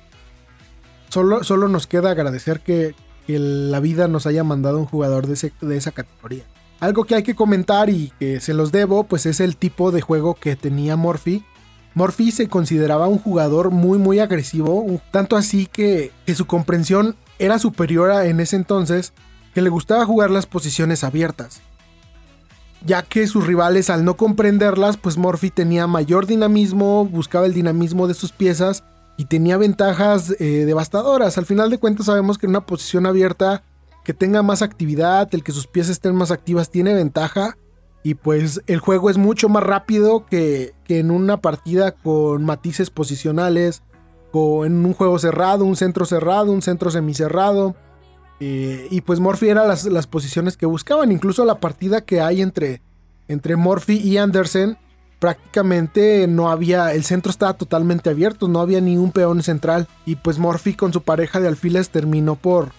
Solo, 1.09 1.43
solo, 1.43 1.67
nos 1.67 1.87
queda 1.87 2.11
agradecer 2.11 2.59
que, 2.59 2.95
que 3.25 3.39
la 3.39 3.79
vida 3.79 4.07
nos 4.07 4.25
haya 4.25 4.43
mandado 4.43 4.79
un 4.79 4.85
jugador 4.85 5.27
de, 5.27 5.51
de 5.61 5.77
esa 5.77 5.91
categoría. 5.91 6.43
Algo 6.79 7.05
que 7.05 7.15
hay 7.15 7.23
que 7.23 7.35
comentar 7.35 7.89
y 7.89 8.11
que 8.19 8.39
se 8.39 8.53
los 8.53 8.71
debo, 8.71 9.05
pues 9.05 9.25
es 9.25 9.39
el 9.39 9.57
tipo 9.57 9.91
de 9.91 10.01
juego 10.01 10.35
que 10.35 10.55
tenía 10.55 10.95
Morphy. 10.95 11.43
Morphy 11.93 12.31
se 12.31 12.49
consideraba 12.49 13.07
un 13.07 13.17
jugador 13.17 13.71
muy 13.71 13.97
muy 13.97 14.19
agresivo, 14.19 14.85
tanto 15.11 15.37
así 15.37 15.67
que, 15.67 16.11
que 16.25 16.35
su 16.35 16.45
comprensión 16.45 17.15
era 17.39 17.57
superior 17.59 18.11
a 18.11 18.25
en 18.25 18.39
ese 18.41 18.57
entonces, 18.57 19.13
que 19.53 19.61
le 19.61 19.69
gustaba 19.69 20.05
jugar 20.05 20.29
las 20.29 20.45
posiciones 20.45 21.03
abiertas. 21.03 21.61
Ya 22.85 23.01
que 23.01 23.25
sus 23.27 23.47
rivales 23.47 23.89
al 23.89 24.03
no 24.03 24.17
comprenderlas, 24.17 24.97
pues 24.97 25.17
Morphy 25.17 25.49
tenía 25.49 25.87
mayor 25.87 26.27
dinamismo, 26.27 27.05
buscaba 27.05 27.45
el 27.45 27.53
dinamismo 27.53 28.07
de 28.07 28.13
sus 28.13 28.31
piezas 28.31 28.83
y 29.17 29.25
tenía 29.25 29.57
ventajas 29.57 30.35
eh, 30.39 30.65
devastadoras. 30.65 31.37
Al 31.37 31.45
final 31.45 31.69
de 31.69 31.77
cuentas 31.77 32.07
sabemos 32.07 32.37
que 32.37 32.45
en 32.45 32.51
una 32.51 32.65
posición 32.65 33.05
abierta 33.05 33.63
que 34.03 34.13
tenga 34.13 34.43
más 34.43 34.61
actividad, 34.61 35.27
el 35.33 35.43
que 35.43 35.51
sus 35.51 35.67
piezas 35.67 35.93
estén 35.93 36.15
más 36.15 36.31
activas 36.31 36.69
tiene 36.69 36.93
ventaja 36.93 37.57
Y 38.03 38.13
pues 38.13 38.61
el 38.67 38.79
juego 38.79 39.09
es 39.09 39.17
mucho 39.17 39.49
más 39.49 39.63
rápido 39.63 40.25
que, 40.25 40.73
que 40.83 40.99
en 40.99 41.09
una 41.09 41.37
partida 41.37 41.91
con 41.91 42.45
matices 42.45 42.91
posicionales, 42.91 43.81
o 44.37 44.65
en 44.65 44.85
un 44.85 44.93
juego 44.93 45.17
cerrado, 45.17 45.63
un 45.63 45.75
centro 45.75 46.05
cerrado, 46.05 46.51
un 46.51 46.61
centro 46.61 46.91
semicerrado. 46.91 47.75
Eh, 48.41 48.87
y 48.91 49.01
pues 49.01 49.21
Morphy 49.21 49.47
era 49.47 49.65
las, 49.65 49.85
las, 49.85 50.07
posiciones 50.07 50.57
que 50.57 50.65
buscaban. 50.65 51.11
Incluso 51.11 51.45
la 51.45 51.59
partida 51.59 52.01
que 52.01 52.19
hay 52.19 52.41
entre, 52.41 52.81
entre 53.29 53.55
Morphy 53.55 53.97
y 53.97 54.17
Andersen, 54.17 54.77
prácticamente 55.25 56.27
no 56.27 56.51
había, 56.51 56.93
el 56.93 57.03
centro 57.03 57.31
estaba 57.31 57.55
totalmente 57.55 58.11
abierto, 58.11 58.47
no 58.47 58.59
había 58.59 58.79
ni 58.79 58.95
un 58.95 59.11
peón 59.11 59.41
central. 59.41 59.87
Y 60.05 60.17
pues 60.17 60.37
Morphy 60.37 60.75
con 60.75 60.93
su 60.93 61.01
pareja 61.01 61.39
de 61.39 61.47
alfiles 61.47 61.89
terminó 61.89 62.35
por, 62.35 62.73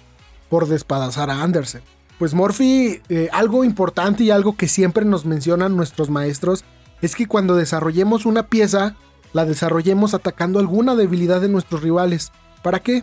por 0.49 0.69
despedazar 0.69 1.29
a 1.29 1.43
Andersen. 1.43 1.83
Pues 2.21 2.35
Morphy, 2.35 3.03
eh, 3.09 3.29
algo 3.33 3.65
importante 3.65 4.23
y 4.23 4.31
algo 4.31 4.57
que 4.57 4.69
siempre 4.69 5.05
nos 5.05 5.25
mencionan 5.27 5.77
nuestros 5.77 6.09
maestros, 6.09 6.65
es 7.03 7.17
que 7.17 7.27
cuando 7.27 7.57
desarrollemos 7.57 8.27
una 8.27 8.45
pieza, 8.45 8.95
la 9.33 9.45
desarrollemos 9.45 10.15
atacando 10.15 10.61
alguna 10.61 10.95
debilidad 10.95 11.41
de 11.41 11.49
nuestros 11.49 11.83
rivales. 11.83 12.31
¿Para 12.63 12.79
qué? 12.79 13.03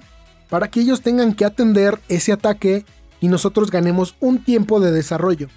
Para 0.49 0.69
que 0.69 0.79
ellos 0.79 1.01
tengan 1.01 1.33
que 1.33 1.43
atender 1.43 1.99
ese 2.07 2.31
ataque 2.31 2.85
y 3.19 3.27
nosotros 3.27 3.71
ganemos 3.71 4.15
un 4.21 4.41
tiempo 4.41 4.79
de 4.79 4.93
desarrollo. 4.93 5.49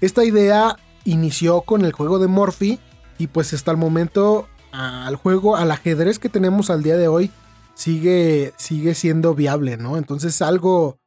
Esta 0.00 0.24
idea 0.24 0.78
inició 1.04 1.60
con 1.60 1.84
el 1.84 1.92
juego 1.92 2.18
de 2.18 2.28
Morphy 2.28 2.80
y 3.18 3.26
pues 3.26 3.52
hasta 3.52 3.70
el 3.70 3.76
momento 3.76 4.48
al 4.72 5.16
juego, 5.16 5.56
al 5.56 5.70
ajedrez 5.70 6.18
que 6.18 6.28
tenemos 6.28 6.70
al 6.70 6.82
día 6.82 6.96
de 6.96 7.08
hoy, 7.08 7.30
sigue, 7.74 8.52
sigue 8.56 8.94
siendo 8.94 9.34
viable, 9.34 9.76
¿no? 9.76 9.96
Entonces 9.96 10.40
algo, 10.42 10.98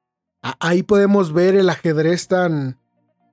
ahí 0.60 0.84
podemos 0.84 1.34
ver 1.34 1.56
el 1.56 1.70
ajedrez 1.70 2.28
tan, 2.28 2.78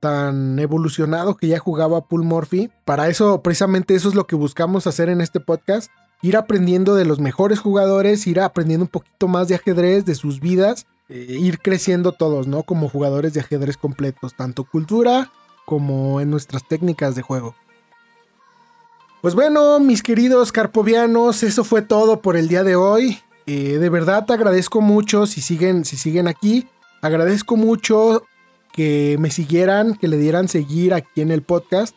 tan 0.01 0.59
evolucionado 0.59 1.37
que 1.37 1.49
ya 1.49 1.59
jugaba 1.59 2.07
Paul 2.07 2.25
Murphy. 2.25 2.71
Para 2.85 3.09
eso, 3.09 3.43
precisamente 3.43 3.95
eso 3.95 4.09
es 4.09 4.15
lo 4.15 4.27
que 4.27 4.37
buscamos 4.37 4.87
hacer 4.87 5.09
en 5.09 5.21
este 5.21 5.41
podcast. 5.41 5.91
Ir 6.21 6.37
aprendiendo 6.37 6.95
de 6.95 7.05
los 7.05 7.21
mejores 7.21 7.61
jugadores, 7.61 8.27
ir 8.27 8.41
aprendiendo 8.41 8.85
un 8.85 8.91
poquito 8.91 9.29
más 9.29 9.49
de 9.49 9.55
ajedrez, 9.55 10.05
de 10.05 10.17
sus 10.17 10.41
vidas, 10.41 10.87
e 11.09 11.37
ir 11.39 11.61
creciendo 11.61 12.13
todos, 12.13 12.49
¿no? 12.49 12.65
Como 12.65 12.89
jugadores 12.89 13.35
de 13.35 13.41
ajedrez 13.41 13.77
completos, 13.77 14.35
tanto 14.35 14.65
cultura 14.65 15.31
como 15.65 16.21
en 16.21 16.31
nuestras 16.31 16.67
técnicas 16.67 17.15
de 17.15 17.23
juego. 17.23 17.55
Pues 19.21 19.35
bueno, 19.35 19.81
mis 19.81 20.05
queridos 20.05 20.53
carpovianos, 20.53 21.43
eso 21.43 21.65
fue 21.65 21.83
todo 21.83 22.23
por 22.23 22.37
el 22.37 22.47
día 22.47 22.63
de 22.63 22.77
hoy. 22.77 23.19
Eh, 23.47 23.79
de 23.79 23.89
verdad 23.89 24.25
te 24.27 24.33
agradezco 24.33 24.81
mucho 24.81 25.27
si 25.27 25.41
siguen, 25.41 25.85
si 25.85 25.97
siguen 25.97 26.29
aquí. 26.29 26.69
Agradezco 27.03 27.57
mucho 27.57 28.23
que 28.73 29.17
me 29.19 29.33
siguieran, 29.33 29.97
que 29.97 30.07
le 30.07 30.19
dieran 30.19 30.47
seguir 30.47 30.95
aquí 30.95 31.21
en 31.21 31.33
el 31.33 31.43
podcast. 31.43 31.97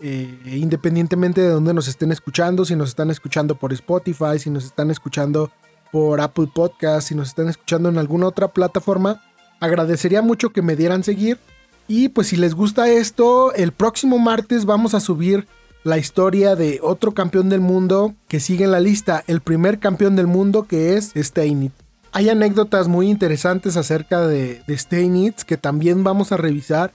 Eh, 0.00 0.56
independientemente 0.56 1.40
de 1.40 1.50
dónde 1.50 1.72
nos 1.72 1.86
estén 1.86 2.10
escuchando, 2.10 2.64
si 2.64 2.74
nos 2.74 2.88
están 2.88 3.10
escuchando 3.10 3.54
por 3.54 3.72
Spotify, 3.72 4.40
si 4.40 4.50
nos 4.50 4.64
están 4.64 4.90
escuchando 4.90 5.52
por 5.92 6.20
Apple 6.20 6.48
Podcast, 6.52 7.08
si 7.08 7.14
nos 7.14 7.28
están 7.28 7.48
escuchando 7.48 7.88
en 7.90 7.98
alguna 7.98 8.26
otra 8.26 8.48
plataforma, 8.48 9.22
agradecería 9.60 10.20
mucho 10.20 10.50
que 10.50 10.62
me 10.62 10.74
dieran 10.74 11.04
seguir. 11.04 11.38
Y 11.86 12.08
pues 12.08 12.26
si 12.26 12.36
les 12.36 12.54
gusta 12.54 12.88
esto, 12.90 13.54
el 13.54 13.70
próximo 13.70 14.18
martes 14.18 14.64
vamos 14.64 14.94
a 14.94 15.00
subir 15.00 15.46
la 15.84 15.98
historia 15.98 16.56
de 16.56 16.80
otro 16.82 17.12
campeón 17.12 17.48
del 17.48 17.60
mundo 17.60 18.14
que 18.28 18.40
sigue 18.40 18.64
en 18.64 18.72
la 18.72 18.80
lista, 18.80 19.24
el 19.26 19.40
primer 19.40 19.78
campeón 19.78 20.16
del 20.16 20.26
mundo 20.26 20.64
que 20.64 20.96
es 20.96 21.12
Steinitz. 21.16 21.74
Hay 22.12 22.28
anécdotas 22.28 22.88
muy 22.88 23.08
interesantes 23.08 23.76
acerca 23.76 24.26
de, 24.26 24.62
de 24.66 24.78
Steinitz 24.78 25.44
que 25.44 25.56
también 25.56 26.02
vamos 26.04 26.32
a 26.32 26.36
revisar. 26.36 26.92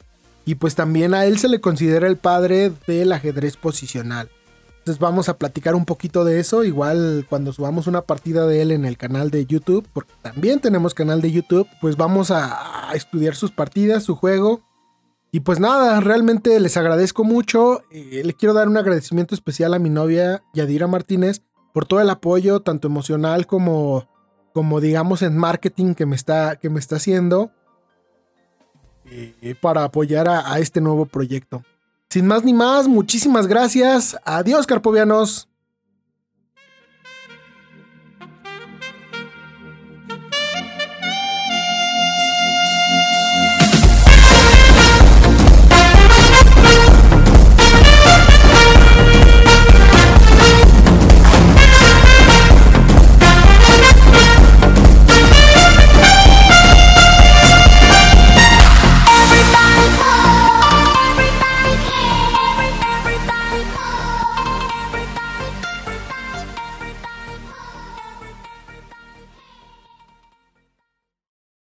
Y 0.47 0.55
pues 0.55 0.75
también 0.75 1.15
a 1.15 1.25
él 1.25 1.39
se 1.39 1.49
le 1.49 1.59
considera 1.59 2.07
el 2.07 2.17
padre 2.17 2.71
del 2.85 3.11
ajedrez 3.11 3.57
posicional. 3.57 4.29
Entonces 4.85 4.99
vamos 4.99 5.29
a 5.29 5.39
platicar 5.39 5.73
un 5.73 5.85
poquito 5.85 6.23
de 6.23 6.39
eso, 6.39 6.63
igual 6.63 7.25
cuando 7.27 7.51
subamos 7.51 7.87
una 7.87 8.03
partida 8.03 8.45
de 8.45 8.61
él 8.61 8.69
en 8.69 8.85
el 8.85 8.97
canal 8.97 9.31
de 9.31 9.47
YouTube, 9.47 9.87
porque 9.91 10.13
también 10.21 10.59
tenemos 10.59 10.93
canal 10.93 11.21
de 11.21 11.31
YouTube, 11.31 11.67
pues 11.81 11.97
vamos 11.97 12.29
a, 12.29 12.91
estudiar 12.93 13.35
sus 13.35 13.49
partidas, 13.49 14.03
su 14.03 14.15
juego. 14.15 14.61
Y 15.31 15.41
pues 15.41 15.59
nada, 15.59 15.99
realmente 15.99 16.59
les 16.59 16.77
agradezco 16.77 17.23
mucho. 17.23 17.81
Eh, 17.91 18.21
le 18.23 18.33
quiero 18.33 18.53
dar 18.53 18.69
un 18.69 18.77
agradecimiento 18.77 19.35
especial 19.35 19.73
a 19.73 19.79
mi 19.79 19.89
novia 19.89 20.43
Yadira 20.53 20.87
Martínez 20.87 21.41
por 21.73 21.85
todo 21.85 21.99
el 21.99 22.09
apoyo, 22.09 22.61
tanto 22.61 22.87
emocional 22.87 23.47
como 23.47 24.07
como 24.55 24.79
digamos 24.79 25.21
en 25.21 25.37
marketing 25.37 25.95
que 25.95 26.05
me 26.05 26.15
está, 26.15 26.55
que 26.55 26.69
me 26.69 26.79
está 26.79 26.95
haciendo 26.95 27.51
eh, 29.03 29.53
para 29.59 29.83
apoyar 29.83 30.29
a, 30.29 30.53
a 30.53 30.59
este 30.59 30.79
nuevo 30.79 31.05
proyecto. 31.05 31.61
Sin 32.09 32.25
más 32.25 32.45
ni 32.45 32.53
más, 32.53 32.87
muchísimas 32.87 33.47
gracias. 33.47 34.15
Adiós, 34.23 34.65
carpovianos. 34.65 35.49